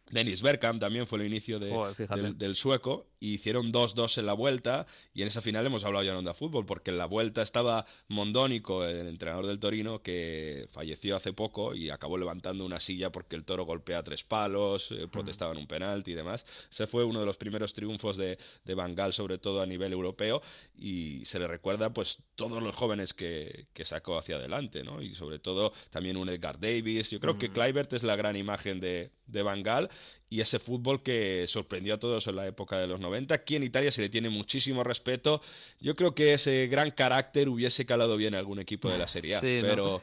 [0.09, 2.21] Dennis Bergkamp también fue el inicio de- Joder, fíjate.
[2.23, 6.03] del, del sueco y hicieron 2-2 en la vuelta y en esa final hemos hablado
[6.03, 10.67] ya en Onda Fútbol porque en la vuelta estaba Mondónico, el entrenador del Torino, que
[10.72, 15.07] falleció hace poco y acabó levantando una silla porque el toro golpea tres palos, eh,
[15.11, 16.45] protestaban un penalti y demás.
[16.72, 19.93] Ese fue uno de los primeros triunfos de, de Van Gaal, sobre todo a nivel
[19.93, 20.41] europeo
[20.78, 25.01] y se le recuerda pues todos los jóvenes que, que sacó hacia adelante, ¿no?
[25.01, 27.11] Y sobre todo también un Edgar Davis.
[27.11, 29.89] Yo creo que Kluivert es la gran imagen de, de Van Gaal
[30.30, 33.34] y ese fútbol que sorprendió a todos en la época de los 90.
[33.34, 35.41] Aquí en Italia se le tiene muchísimo respeto.
[35.80, 39.36] Yo creo que ese gran carácter hubiese calado bien a algún equipo de la Serie
[39.36, 39.67] A, Sí, ¿no?
[39.67, 40.01] pero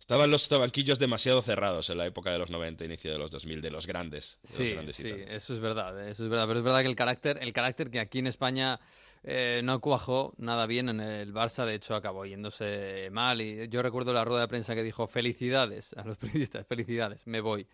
[0.00, 3.60] estaban los banquillos demasiado cerrados en la época de los 90, inicio de los 2000,
[3.60, 4.38] de los grandes.
[4.42, 6.46] de los Sí, grandes sí, eso es verdad, eso es verdad.
[6.48, 8.80] Pero es verdad que el carácter, el carácter que aquí en España
[9.30, 13.42] eh, no cuajó nada bien en el Barça, de hecho acabó yéndose mal.
[13.42, 17.40] Y yo recuerdo la rueda de prensa que dijo felicidades a los periodistas, felicidades, me
[17.42, 17.66] voy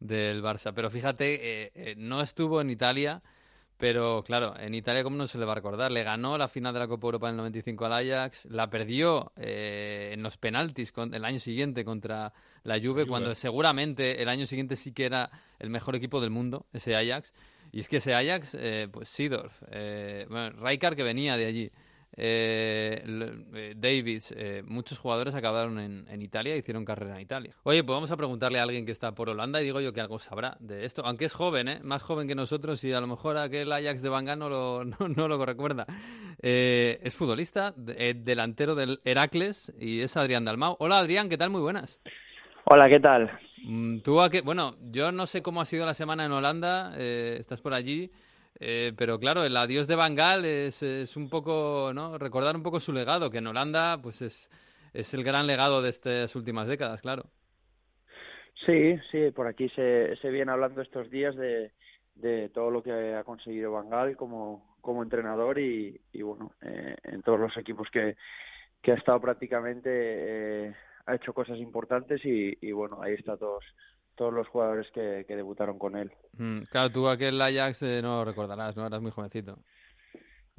[0.00, 0.72] del Barça.
[0.74, 1.34] Pero fíjate,
[1.64, 3.22] eh, eh, no estuvo en Italia.
[3.78, 5.90] Pero claro, en Italia, ¿cómo no se le va a recordar?
[5.90, 9.32] Le ganó la final de la Copa Europa en el 95 al Ajax, la perdió
[9.36, 12.32] en los penaltis con- el año siguiente contra
[12.62, 13.06] la Juve, Juve.
[13.08, 17.34] cuando seguramente el año siguiente sí que era el mejor equipo del mundo, ese Ajax.
[17.72, 20.52] Y es que ese Ajax, eh, pues Seedorf, eh, bueno,
[20.94, 21.70] que venía de allí,
[22.14, 23.02] eh,
[23.54, 27.54] eh, Davids, eh, muchos jugadores acabaron en, en Italia e hicieron carrera en Italia.
[27.62, 30.02] Oye, pues vamos a preguntarle a alguien que está por Holanda y digo yo que
[30.02, 31.80] algo sabrá de esto, aunque es joven, ¿eh?
[31.82, 34.84] más joven que nosotros y a lo mejor aquel Ajax de Banga no lo,
[35.16, 35.86] no, lo recuerda.
[36.42, 40.76] Eh, es futbolista, de- delantero del Heracles y es Adrián Dalmau.
[40.78, 41.48] Hola Adrián, ¿qué tal?
[41.48, 42.00] Muy buenas.
[42.64, 43.30] Hola, ¿qué tal?
[43.64, 46.92] Mm, Tú a qué, bueno, yo no sé cómo ha sido la semana en Holanda,
[46.96, 48.10] eh, estás por allí,
[48.58, 50.82] eh, pero claro, el adiós de Van Gaal es,
[51.16, 52.18] un poco, ¿no?
[52.18, 54.50] Recordar un poco su legado, que en Holanda, pues es,
[54.92, 57.24] es el gran legado de estas últimas décadas, claro.
[58.66, 61.72] Sí, sí, por aquí se, se viene hablando estos días de,
[62.14, 66.96] de todo lo que ha conseguido Van Gaal como, como entrenador y, y bueno, eh,
[67.04, 68.16] en todos los equipos que,
[68.80, 70.74] que ha estado prácticamente
[71.06, 73.64] ha hecho cosas importantes y, y bueno, ahí está todos
[74.14, 76.12] todos los jugadores que, que debutaron con él.
[76.36, 78.86] Mm, claro, tú aquel Ajax eh, no lo recordarás, ¿no?
[78.86, 79.58] Eras muy jovencito.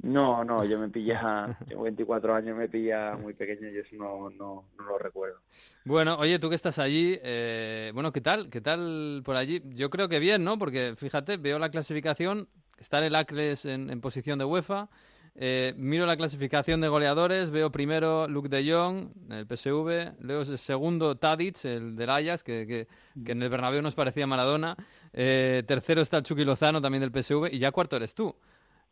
[0.02, 4.28] No, no, yo me pilla, tengo 24 años, me pilla muy pequeño y eso no,
[4.30, 5.38] no, no lo recuerdo.
[5.84, 8.50] Bueno, oye, tú que estás allí, eh, bueno, ¿qué tal?
[8.50, 9.62] ¿Qué tal por allí?
[9.66, 10.58] Yo creo que bien, ¿no?
[10.58, 14.90] Porque fíjate, veo la clasificación, está el Acres en, en posición de UEFA,
[15.36, 21.16] eh, miro la clasificación de goleadores, veo primero Luke de Jong, el PSV, luego segundo
[21.16, 24.76] Tadic, el del Ajax, que, que, en el Bernabéu nos parecía Maradona,
[25.12, 28.36] eh, tercero está el Chucky Lozano, también del PSV, y ya cuarto eres tú.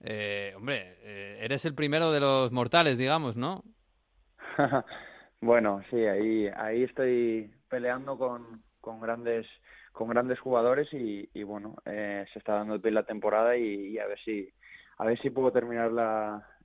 [0.00, 0.96] Eh, hombre,
[1.44, 3.62] eres el primero de los mortales, digamos, ¿no?
[5.40, 9.46] bueno, sí, ahí, ahí estoy peleando con, con grandes
[9.92, 14.06] con grandes jugadores y, y bueno, se está dando el pie la temporada y, a
[14.06, 14.48] ver si
[15.02, 15.90] a ver si puedo terminar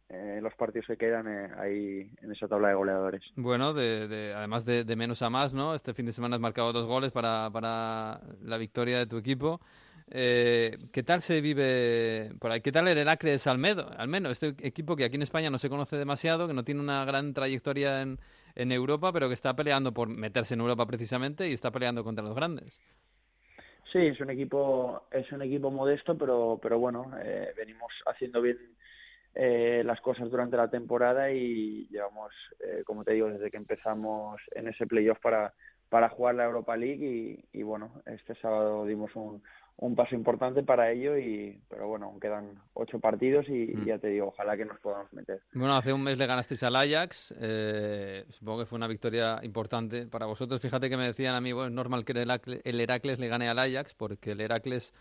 [0.09, 3.23] eh, los partidos que quedan eh, ahí en esa tabla de goleadores.
[3.35, 5.73] Bueno, de, de, además de, de, menos a más, ¿no?
[5.73, 9.59] Este fin de semana has marcado dos goles para, la victoria de tu equipo.
[10.11, 12.61] Eh, ¿Qué tal se vive por ahí?
[12.61, 13.89] ¿Qué tal el Heracles Almedo?
[13.97, 16.79] Al menos este equipo que aquí en España no se conoce demasiado, que no tiene
[16.79, 18.19] una gran trayectoria en
[18.71, 22.35] Europa, pero que está peleando por meterse en Europa precisamente y está peleando contra los
[22.35, 22.79] grandes.
[23.91, 28.57] Sí, es un equipo es un equipo modesto, pero pero bueno, eh, venimos haciendo bien
[29.33, 34.41] eh, las cosas durante la temporada y llevamos, eh, como te digo, desde que empezamos
[34.51, 35.53] en ese playoff para
[35.89, 39.41] para jugar la Europa League y, y bueno, este sábado dimos un,
[39.77, 43.83] un paso importante para ello y pero bueno aún quedan ocho partidos y, mm.
[43.83, 45.41] y, ya te digo ojalá que nos podamos meter.
[45.53, 50.07] Bueno hace un mes le ganasteis al Ajax eh, supongo que fue una victoria importante
[50.07, 50.61] para vosotros.
[50.61, 53.27] Fíjate que me decían a mí bueno es normal que el Heracles, el Heracles le
[53.27, 54.93] gane al Ajax porque el Heracles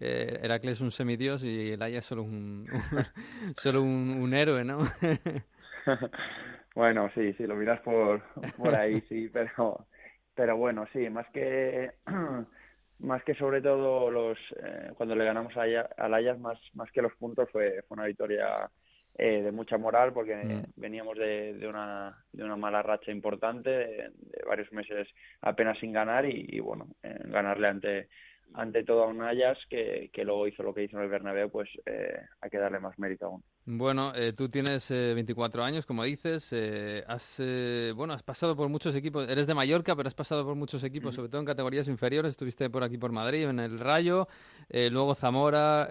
[0.00, 3.04] eh, Heracles es un semidios y el Ajax solo un, un
[3.56, 4.78] solo un, un, héroe no
[6.74, 8.22] bueno sí sí lo miras por
[8.56, 9.86] por ahí sí pero
[10.34, 11.90] pero bueno sí más que
[13.02, 17.02] más que sobre todo los eh, cuando le ganamos a, al Ajax más más que
[17.02, 18.70] los puntos fue, fue una victoria
[19.18, 20.62] eh, de mucha moral porque mm.
[20.76, 25.08] veníamos de, de, una de una mala racha importante de, de varios meses
[25.40, 28.08] apenas sin ganar y, y bueno eh, ganarle ante
[28.54, 31.50] ante todo a un Ayas que, que, luego hizo lo que hizo en el Bernabéu,
[31.50, 33.42] pues eh, hay que darle más mérito aún.
[33.64, 38.56] Bueno, eh, tú tienes eh, 24 años, como dices, eh, has eh, bueno has pasado
[38.56, 41.16] por muchos equipos, eres de Mallorca, pero has pasado por muchos equipos, mm.
[41.16, 44.28] sobre todo en categorías inferiores, estuviste por aquí por Madrid, en el Rayo,
[44.68, 45.88] eh, luego Zamora,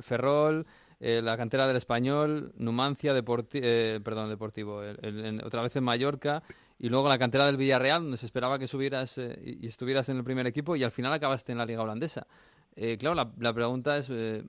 [0.00, 0.66] Ferrol,
[1.04, 5.74] eh, la cantera del Español, Numancia, Deporti eh, perdón, Deportivo, el, el, el, otra vez
[5.74, 6.44] en Mallorca,
[6.82, 10.16] y luego la cantera del Villarreal, donde se esperaba que subieras eh, y estuvieras en
[10.16, 12.26] el primer equipo, y al final acabaste en la Liga Holandesa.
[12.74, 14.42] Eh, claro, la, pregunta es, eh,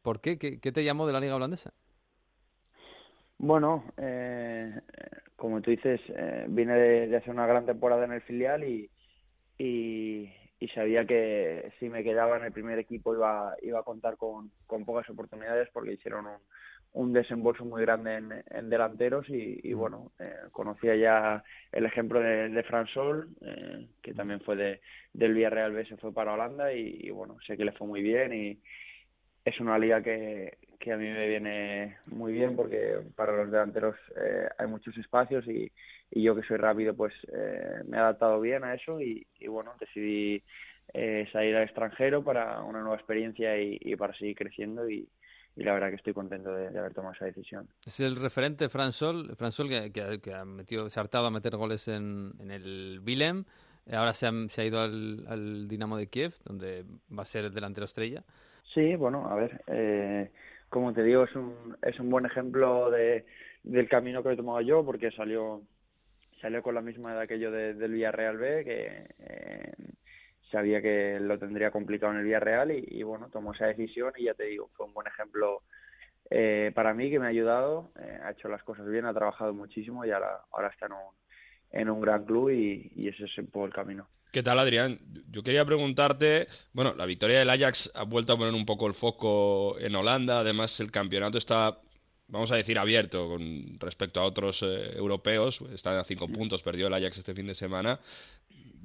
[0.00, 0.38] ¿por qué?
[0.38, 0.72] qué?
[0.72, 1.74] te llamó de la Liga Holandesa?
[3.36, 4.80] Bueno, eh,
[5.36, 8.90] como tú dices, eh, vine de, hacer una gran temporada en el filial y,
[9.58, 14.16] y, y sabía que si me quedaba en el primer equipo iba, iba a contar
[14.16, 16.38] con, con pocas oportunidades porque hicieron un,
[16.94, 22.20] un desembolso muy grande en, en delanteros y, y bueno, eh, conocía ya el ejemplo
[22.20, 24.80] de, de Fran Sol, eh, que también fue de,
[25.12, 28.00] del Villarreal B, se fue para Holanda y, y, bueno, sé que le fue muy
[28.00, 28.60] bien y
[29.44, 33.96] es una liga que, que a mí me viene muy bien porque para los delanteros
[34.16, 35.70] eh, hay muchos espacios y,
[36.12, 39.48] y yo que soy rápido pues eh, me he adaptado bien a eso y, y
[39.48, 40.42] bueno decidí
[40.94, 45.08] eh, salir al extranjero para una nueva experiencia y, y para seguir creciendo y,
[45.56, 47.68] y, la verdad que estoy contento de, de, haber tomado esa decisión.
[47.86, 51.26] Es el referente Fran Sol, Fran Sol que, que, que ha metido, se ha hartado
[51.26, 53.44] a meter goles en, en el Willem,
[53.92, 56.84] ahora se ha, se ha ido al, al, Dinamo de Kiev, donde
[57.16, 58.22] va a ser el delantero estrella.
[58.72, 60.30] Sí, bueno, a ver, eh,
[60.68, 63.24] como te digo, es un, es un buen ejemplo de,
[63.62, 65.62] del camino que he tomado yo, porque salió
[66.40, 69.72] salió con la misma edad que yo de, del Villarreal B, que eh,
[70.50, 74.24] sabía que lo tendría complicado en el Villarreal y, y, bueno, tomó esa decisión y
[74.24, 75.62] ya te digo, fue un buen ejemplo
[76.30, 79.52] eh, para mí que me ha ayudado, eh, ha hecho las cosas bien, ha trabajado
[79.52, 81.14] muchísimo y ahora, ahora está en un,
[81.70, 84.08] en un gran club y, y ese es un poco el camino.
[84.32, 84.98] ¿Qué tal, Adrián?
[85.30, 88.94] Yo quería preguntarte, bueno, la victoria del Ajax ha vuelto a poner un poco el
[88.94, 91.78] foco en Holanda, además el campeonato está
[92.28, 95.60] vamos a decir, abierto con respecto a otros eh, europeos.
[95.72, 98.00] Está a cinco puntos, perdió el Ajax este fin de semana.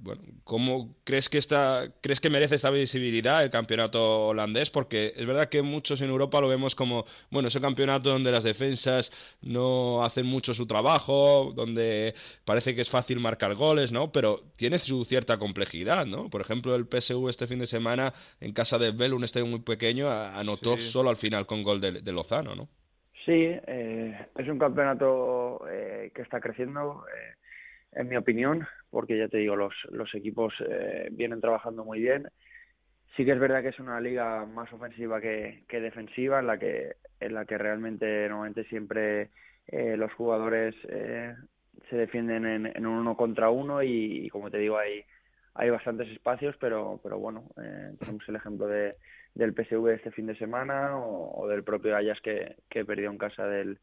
[0.01, 4.69] Bueno, ¿cómo crees que está, crees que merece esta visibilidad el campeonato holandés?
[4.69, 8.43] Porque es verdad que muchos en Europa lo vemos como, bueno, ese campeonato donde las
[8.43, 12.13] defensas no hacen mucho su trabajo, donde
[12.45, 14.11] parece que es fácil marcar goles, ¿no?
[14.11, 16.29] Pero tiene su cierta complejidad, ¿no?
[16.29, 19.59] Por ejemplo, el PSV este fin de semana en casa de Bell, un estadio muy
[19.59, 22.69] pequeño, anotó solo al final con gol de, de Lozano, ¿no?
[23.25, 27.35] Sí, eh, es un campeonato eh, que está creciendo, eh,
[27.91, 32.27] en mi opinión, porque ya te digo, los, los equipos eh, vienen trabajando muy bien.
[33.15, 36.95] Sí que es verdad que es una liga más ofensiva que, defensiva, en la que,
[37.19, 39.29] en la que realmente normalmente siempre
[39.67, 41.35] eh, los jugadores eh,
[41.89, 45.03] se defienden en, un uno contra uno y, como te digo, hay,
[45.55, 48.95] hay bastantes espacios, pero, pero bueno, eh, tenemos el ejemplo de,
[49.33, 53.45] del PSV este fin de semana o, del propio Ayas que, que perdió en casa
[53.47, 53.79] del,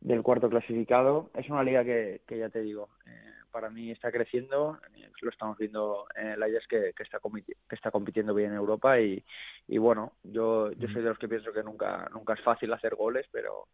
[0.00, 1.30] del cuarto clasificado.
[1.34, 5.30] Es una liga que, que ya te digo, eh, para mí está creciendo, eh, lo
[5.30, 9.24] estamos viendo en el Ajax que, que, está que está compitiendo bien en Europa y,
[9.78, 13.24] bueno, yo, yo soy de los que pienso que nunca, nunca es fácil hacer goles,
[13.32, 13.68] pero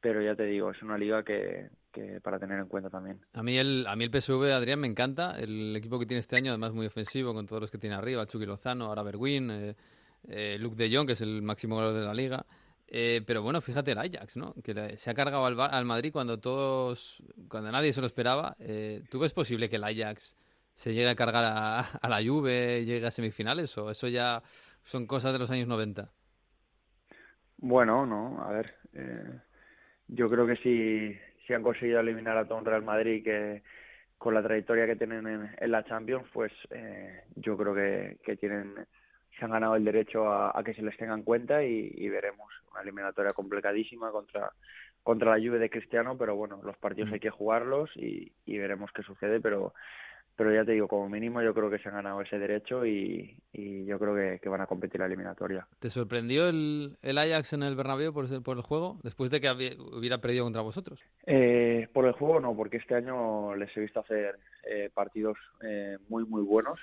[0.00, 3.18] pero ya te digo, es una liga que, que, para tener en cuenta también.
[3.32, 5.36] A mí el a mí el PSV, Adrián, me encanta.
[5.40, 8.26] El equipo que tiene este año, además muy ofensivo, con todos los que tiene arriba,
[8.26, 9.74] Chucky Lozano, ahora Berwin, eh,
[10.28, 12.46] eh, Luke de Jong, que es el máximo goleador de la liga.
[12.92, 14.52] Eh, pero bueno, fíjate el Ajax, ¿no?
[14.64, 18.56] Que se ha cargado al, al Madrid cuando todos, cuando nadie se lo esperaba.
[18.58, 20.36] Eh, ¿Tú ves posible que el Ajax
[20.74, 24.42] se llegue a cargar a, la Juve llegue a semifinales o eso ya
[24.82, 26.10] son cosas de los años 90?
[27.58, 29.38] Bueno, no, a ver, eh,
[30.08, 31.16] yo creo que si,
[31.46, 33.62] si han conseguido eliminar a todo un Real Madrid que
[34.18, 38.36] con la trayectoria que tienen en, en la Champions, pues eh, yo creo que, que
[38.36, 38.74] tienen
[39.40, 42.08] se han ganado el derecho a, a que se les tenga en cuenta y, y,
[42.08, 44.52] veremos una eliminatoria complicadísima contra
[45.02, 48.90] contra la Juve de Cristiano, pero bueno, los partidos hay que jugarlos y, y, veremos
[48.92, 49.72] qué sucede, pero
[50.36, 53.36] pero ya te digo, como mínimo yo creo que se han ganado ese derecho y,
[53.52, 55.66] y yo creo que, que, van a competir la eliminatoria.
[55.78, 59.48] ¿Te sorprendió el, el Ajax en el Bernabéu por, por el juego, después de que
[59.48, 60.98] había, hubiera perdido contra vosotros?
[61.26, 65.98] Eh, por el juego no, porque este año les he visto hacer eh, partidos eh,
[66.08, 66.80] muy, muy buenos.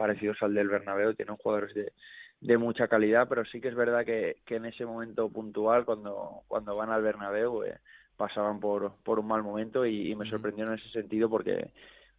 [0.00, 1.92] Parecidos al del Bernabéu, tienen jugadores de,
[2.40, 6.40] de mucha calidad, pero sí que es verdad que, que en ese momento puntual, cuando,
[6.48, 7.76] cuando van al Bernabéu, eh,
[8.16, 11.70] pasaban por, por un mal momento y, y me sorprendió en ese sentido porque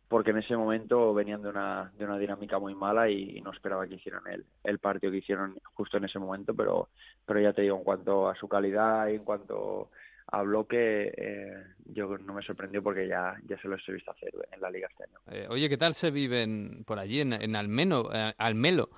[0.07, 3.51] porque en ese momento venían de una, de una dinámica muy mala y, y no
[3.51, 6.89] esperaba que hicieran el, el partido que hicieron justo en ese momento, pero,
[7.25, 9.89] pero ya te digo, en cuanto a su calidad y en cuanto
[10.31, 14.31] a bloque, eh, yo no me sorprendió porque ya, ya se los he visto hacer
[14.51, 15.19] en la liga este año.
[15.29, 18.89] Eh, oye, ¿qué tal se vive en, por allí, en, en Almeno, eh, Almelo?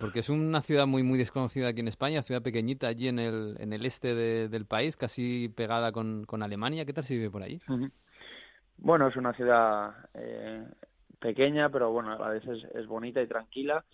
[0.00, 3.54] porque es una ciudad muy muy desconocida aquí en España, ciudad pequeñita allí en el,
[3.60, 6.84] en el este de, del país, casi pegada con, con Alemania.
[6.84, 7.60] ¿Qué tal se vive por allí?
[7.68, 7.90] Uh -huh.
[8.78, 10.64] Bueno, es una ciudad eh,
[11.20, 13.84] pequeña, pero bueno, a la vez es, es bonita y tranquila.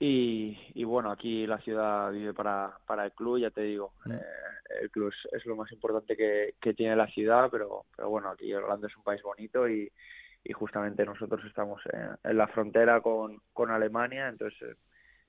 [0.00, 4.12] Y, y, bueno, aquí la ciudad vive para, para el club, ya te digo, mm.
[4.12, 4.20] eh,
[4.82, 8.30] el club es, es, lo más importante que, que tiene la ciudad, pero, pero bueno,
[8.30, 9.90] aquí Holanda es un país bonito y,
[10.44, 14.76] y justamente nosotros estamos en, en la frontera con, con Alemania, entonces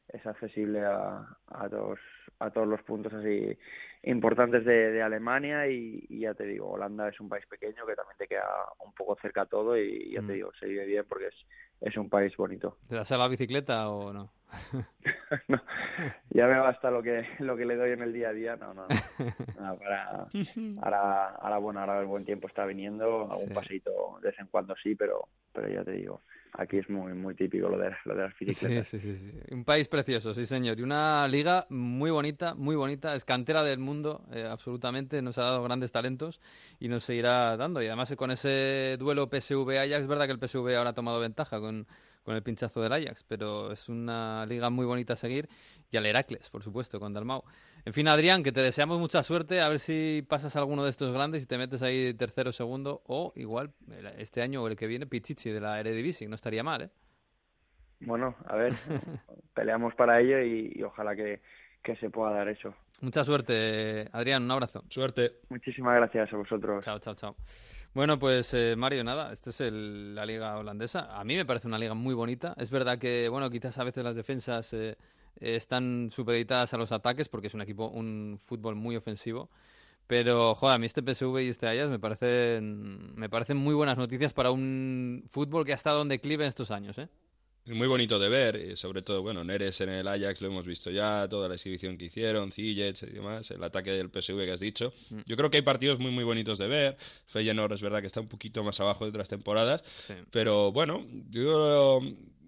[0.08, 2.00] es accesible a, a, todos,
[2.40, 3.58] a todos los puntos así
[4.04, 7.96] importantes de, de Alemania y, y, ya te digo, Holanda es un país pequeño que
[7.96, 8.48] también te queda
[8.86, 10.28] un poco cerca a todo y ya mm.
[10.28, 11.36] te digo, se vive bien porque es,
[11.82, 12.78] es un país bonito.
[12.88, 14.32] ¿Te das a la bicicleta o no?
[15.48, 15.62] no?
[16.32, 18.74] Ya me basta lo que lo que le doy en el día a día, no,
[18.74, 18.88] no, no.
[19.60, 20.28] no para,
[20.82, 23.54] ahora, ahora, bueno, ahora el buen tiempo está viniendo, algún sí.
[23.54, 26.22] paseito de vez en cuando sí, pero, pero ya te digo,
[26.54, 28.88] aquí es muy muy típico lo de, lo de las bicicletas.
[28.88, 30.80] Sí, sí, sí, sí, Un país precioso, sí señor.
[30.80, 33.16] Y una liga muy bonita, muy bonita.
[33.16, 35.22] Es cantera del mundo, eh, absolutamente.
[35.22, 36.42] Nos ha dado grandes talentos
[36.80, 37.82] y nos seguirá dando.
[37.82, 41.60] Y además con ese duelo PSV-Ajax, es verdad que el PSV ahora ha tomado ventaja
[41.60, 41.88] con,
[42.30, 45.50] con el pinchazo del Ajax, pero es una liga muy bonita a seguir.
[45.90, 47.44] Y al Heracles, por supuesto, con Dalmau.
[47.86, 51.12] En fin, Adrián, que te deseamos mucha suerte, a ver si pasas alguno de estos
[51.12, 53.72] grandes y te metes ahí tercero, segundo, o igual
[54.20, 56.90] este año o el que viene, Pichichi de la Eredivisie, no estaría mal, ¿eh?
[58.02, 58.74] Bueno, a ver,
[59.56, 61.42] peleamos para ello y, y ojalá que,
[61.82, 62.76] que, se pueda dar eso.
[63.02, 64.84] Mucha suerte, Adrián, un abrazo.
[64.88, 65.32] Suerte.
[65.50, 66.86] Muchísimas gracias a vosotros.
[66.86, 67.36] Chao, chao, chao.
[67.94, 71.20] Bueno, pues eh, Mario, nada, esta es el, la liga holandesa.
[71.20, 72.54] A mí me parece una liga muy bonita.
[72.58, 74.74] Es verdad que, bueno, quizás a veces las defensas...
[74.74, 74.98] Eh,
[75.40, 79.50] están supeditadas a los ataques porque es un equipo, un fútbol muy ofensivo.
[80.08, 83.98] Pero, joder, a mí este PSV y este Ajax me parecen, me parecen muy buenas
[83.98, 87.10] noticias para un fútbol que ha estado en declive en estos años, ¿eh?
[87.66, 90.90] Muy bonito de ver, y sobre todo, bueno, Neres en el Ajax lo hemos visto
[90.90, 94.60] ya, toda la exhibición que hicieron, Ziyech y demás, el ataque del PSV que has
[94.60, 94.92] dicho.
[95.12, 95.20] Mm.
[95.26, 96.98] Yo creo que hay partidos muy muy bonitos de ver.
[97.28, 99.84] Feyenoord es verdad que está un poquito más abajo de otras temporadas,
[100.32, 102.02] pero bueno, yo,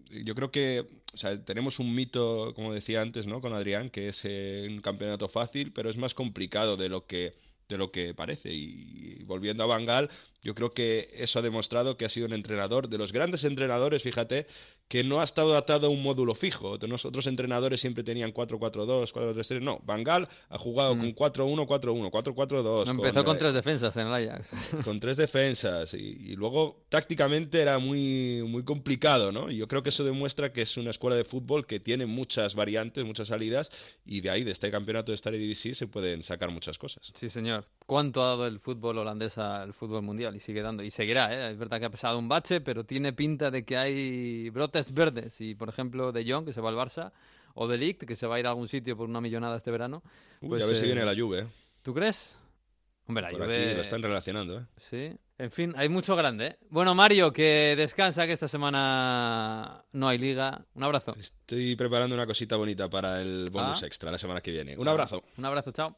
[0.10, 3.42] yo creo que o sea, tenemos un mito, como decía antes, ¿no?
[3.42, 7.36] Con Adrián, que es eh, un campeonato fácil, pero es más complicado de lo que
[7.68, 8.52] de lo que parece.
[8.54, 10.10] Y volviendo a Bangal,
[10.42, 14.02] yo creo que eso ha demostrado que ha sido un entrenador de los grandes entrenadores,
[14.02, 14.48] fíjate,
[14.88, 16.78] que no ha estado atado a un módulo fijo.
[16.82, 19.62] Los otros entrenadores siempre tenían 4-4-2, 4-3-3.
[19.62, 22.90] No, Bangal ha jugado con 4-1, 4-1, 4-4-2.
[22.90, 24.50] Empezó con, eh, tres defensas en el Ajax.
[24.84, 29.50] con tres defensas y, y, luego tácticamente era muy, muy complicado, ¿no?
[29.50, 32.56] Y yo creo que eso demuestra que es una escuela de fútbol que tiene muchas
[32.56, 33.70] variantes, muchas salidas
[34.06, 37.12] y de ahí, de este campeonato de Star Divisie, se pueden sacar muchas cosas.
[37.16, 37.66] Sí, señor.
[37.86, 40.31] ¿Cuánto ha dado el fútbol holandés al fútbol mundial?
[40.36, 40.84] Y sigue dando.
[40.84, 41.52] Y seguirá, ¿eh?
[41.52, 45.40] Es verdad que ha pesado un bache, pero tiene pinta de que hay brotes verdes.
[45.42, 47.12] Y, por ejemplo, De Jong, que se va al Barça,
[47.54, 49.72] o De Ligt, que se va a ir a algún sitio por una millonada este
[49.72, 50.04] verano.
[50.42, 51.48] Uy, Pues, a ver si eh, viene la lluvia.
[51.82, 52.38] ¿Tú crees?
[53.08, 54.66] Hombre, la Por Juve- aquí lo están relacionando, ¿eh?
[54.78, 55.12] Sí.
[55.38, 56.46] En fin, hay mucho grande.
[56.48, 56.58] ¿eh?
[56.70, 60.64] Bueno, Mario, que descansa, que esta semana no hay liga.
[60.76, 61.16] Un abrazo.
[61.20, 63.88] Estoy preparando una cosita bonita para el bonus Ah.
[63.88, 64.78] extra la semana que viene.
[64.78, 65.24] Un abrazo.
[65.38, 65.98] Un abrazo, chao.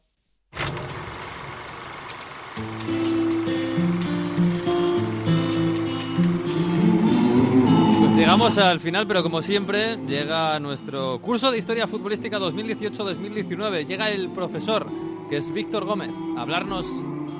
[8.16, 13.86] Llegamos al final, pero como siempre, llega nuestro curso de Historia Futbolística 2018-2019.
[13.86, 14.86] Llega el profesor,
[15.28, 16.86] que es Víctor Gómez, a hablarnos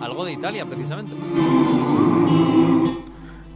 [0.00, 1.12] algo de Italia, precisamente.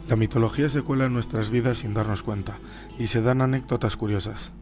[0.09, 2.59] La mitología se cuela en nuestras vidas sin darnos cuenta,
[2.99, 4.53] y se dan anécdotas curiosas.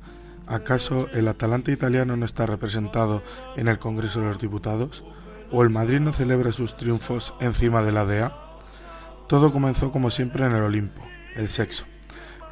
[0.46, 3.22] ¿Acaso el Atalanta italiano no está representado
[3.56, 5.04] en el Congreso de los Diputados?
[5.52, 8.32] ¿O el Madrid no celebra sus triunfos encima de la DEA?
[9.28, 11.02] Todo comenzó como siempre en el Olimpo,
[11.34, 11.84] el sexo.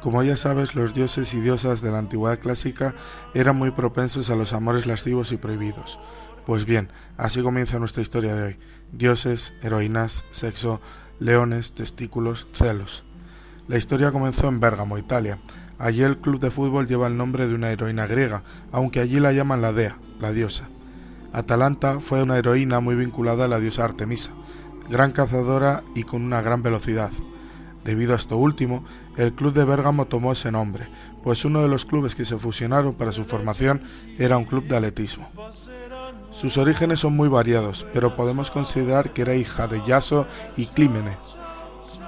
[0.05, 2.93] Como ya sabes, los dioses y diosas de la antigüedad clásica
[3.33, 5.99] eran muy propensos a los amores lascivos y prohibidos.
[6.45, 8.59] Pues bien, así comienza nuestra historia de hoy.
[8.91, 10.79] Dioses, heroínas, sexo,
[11.17, 13.03] leones, testículos, celos.
[13.67, 15.39] La historia comenzó en Bérgamo, Italia.
[15.79, 19.33] Allí el club de fútbol lleva el nombre de una heroína griega, aunque allí la
[19.33, 20.69] llaman la dea, la diosa.
[21.33, 24.33] Atalanta fue una heroína muy vinculada a la diosa Artemisa,
[24.87, 27.09] gran cazadora y con una gran velocidad.
[27.83, 28.83] Debido a esto último,
[29.17, 30.87] el club de Bérgamo tomó ese nombre,
[31.23, 33.83] pues uno de los clubes que se fusionaron para su formación
[34.17, 35.29] era un club de atletismo.
[36.31, 41.17] Sus orígenes son muy variados, pero podemos considerar que era hija de Yaso y Clímene.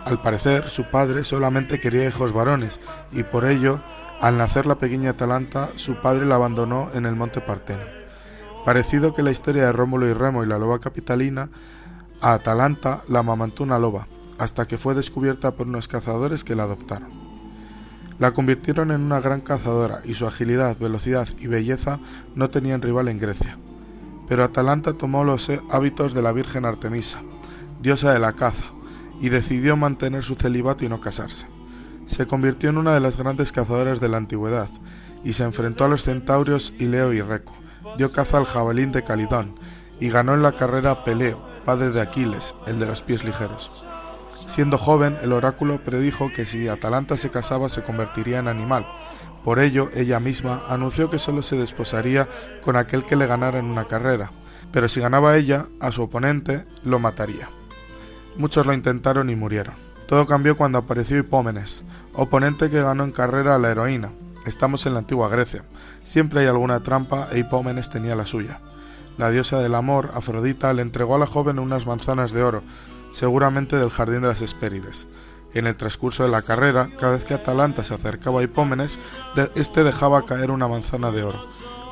[0.03, 2.81] Al parecer, su padre solamente quería hijos varones,
[3.11, 3.81] y por ello,
[4.19, 7.83] al nacer la pequeña Atalanta, su padre la abandonó en el monte Parteno.
[8.65, 11.49] Parecido que la historia de Rómulo y Remo y la loba capitalina,
[12.19, 14.07] a Atalanta la amamantó una loba,
[14.37, 17.27] hasta que fue descubierta por unos cazadores que la adoptaron.
[18.19, 21.99] La convirtieron en una gran cazadora y su agilidad, velocidad y belleza
[22.35, 23.57] no tenían rival en Grecia.
[24.27, 27.21] Pero Atalanta tomó los hábitos de la Virgen Artemisa,
[27.81, 28.65] diosa de la caza,
[29.21, 31.47] y decidió mantener su celibato y no casarse.
[32.07, 34.69] Se convirtió en una de las grandes cazadoras de la antigüedad
[35.23, 37.53] y se enfrentó a los centaurios Ileo y Reco.
[37.97, 39.55] Dio caza al jabalín de Calidón
[39.99, 43.83] y ganó en la carrera a Peleo, padre de Aquiles, el de los pies ligeros.
[44.47, 48.87] Siendo joven, el oráculo predijo que si Atalanta se casaba se convertiría en animal.
[49.43, 52.27] Por ello, ella misma anunció que solo se desposaría
[52.61, 54.31] con aquel que le ganara en una carrera,
[54.71, 57.49] pero si ganaba ella, a su oponente lo mataría.
[58.37, 59.75] Muchos lo intentaron y murieron.
[60.07, 61.83] Todo cambió cuando apareció Hipómenes,
[62.13, 64.11] oponente que ganó en carrera a la heroína.
[64.45, 65.63] Estamos en la antigua Grecia.
[66.03, 68.61] Siempre hay alguna trampa e Hipómenes tenía la suya.
[69.17, 72.61] La diosa del amor, Afrodita, le entregó a la joven unas manzanas de oro,
[73.09, 75.07] seguramente del jardín de las Hespérides.
[75.53, 78.99] En el transcurso de la carrera, cada vez que Atalanta se acercaba a Hipómenes,
[79.55, 81.39] este dejaba caer una manzana de oro.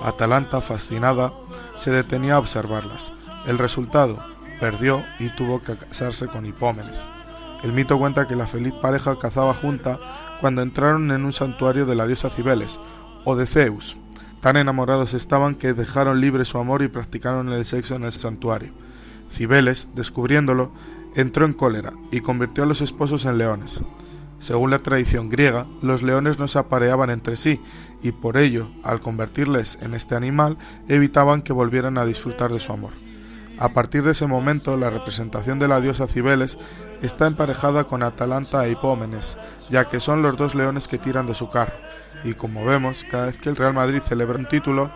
[0.03, 1.33] Atalanta, fascinada,
[1.73, 3.11] se detenía a observarlas.
[3.47, 4.19] El resultado,
[4.59, 7.07] perdió y tuvo que casarse con Hipómenes.
[7.63, 9.99] El mito cuenta que la feliz pareja cazaba junta
[10.41, 12.79] cuando entraron en un santuario de la diosa Cibeles,
[13.23, 13.97] o de Zeus.
[14.45, 18.73] Tan enamorados estaban que dejaron libre su amor y practicaron el sexo en el santuario.
[19.27, 20.71] Cibeles, descubriéndolo,
[21.15, 23.81] entró en cólera y convirtió a los esposos en leones.
[24.37, 27.59] Según la tradición griega, los leones no se apareaban entre sí
[28.03, 32.71] y por ello, al convertirles en este animal, evitaban que volvieran a disfrutar de su
[32.71, 32.91] amor.
[33.57, 36.59] A partir de ese momento, la representación de la diosa Cibeles
[37.01, 39.39] está emparejada con Atalanta e Hipómenes,
[39.71, 41.73] ya que son los dos leones que tiran de su carro.
[42.25, 44.91] Y como vemos, cada vez que el Real Madrid celebra un título,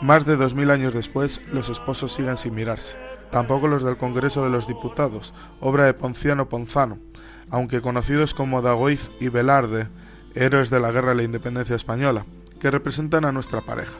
[0.00, 2.98] más de dos mil años después, los esposos siguen sin mirarse.
[3.30, 6.98] Tampoco los del Congreso de los Diputados, obra de Ponciano Ponzano,
[7.50, 9.88] aunque conocidos como Dagoiz y Velarde,
[10.34, 12.24] héroes de la guerra de la independencia española,
[12.58, 13.98] que representan a nuestra pareja.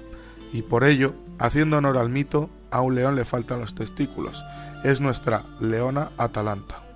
[0.53, 4.43] Y por ello, haciendo honor al mito, a un león le faltan los testículos.
[4.85, 6.90] Es nuestra leona Atalanta.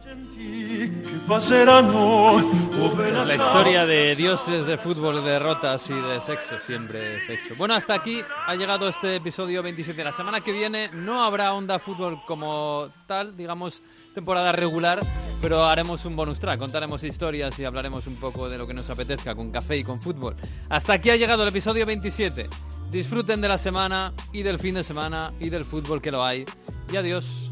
[3.26, 7.54] La historia de dioses de fútbol, de derrotas y de sexo, siempre sexo.
[7.56, 10.04] Bueno, hasta aquí ha llegado este episodio 27.
[10.04, 13.82] La semana que viene no habrá onda fútbol como tal, digamos
[14.14, 15.00] temporada regular,
[15.40, 18.88] pero haremos un bonus track, contaremos historias y hablaremos un poco de lo que nos
[18.90, 20.36] apetezca con café y con fútbol.
[20.68, 22.48] Hasta aquí ha llegado el episodio 27.
[22.90, 26.44] Disfruten de la semana y del fin de semana y del fútbol que lo hay.
[26.92, 27.50] Y adiós.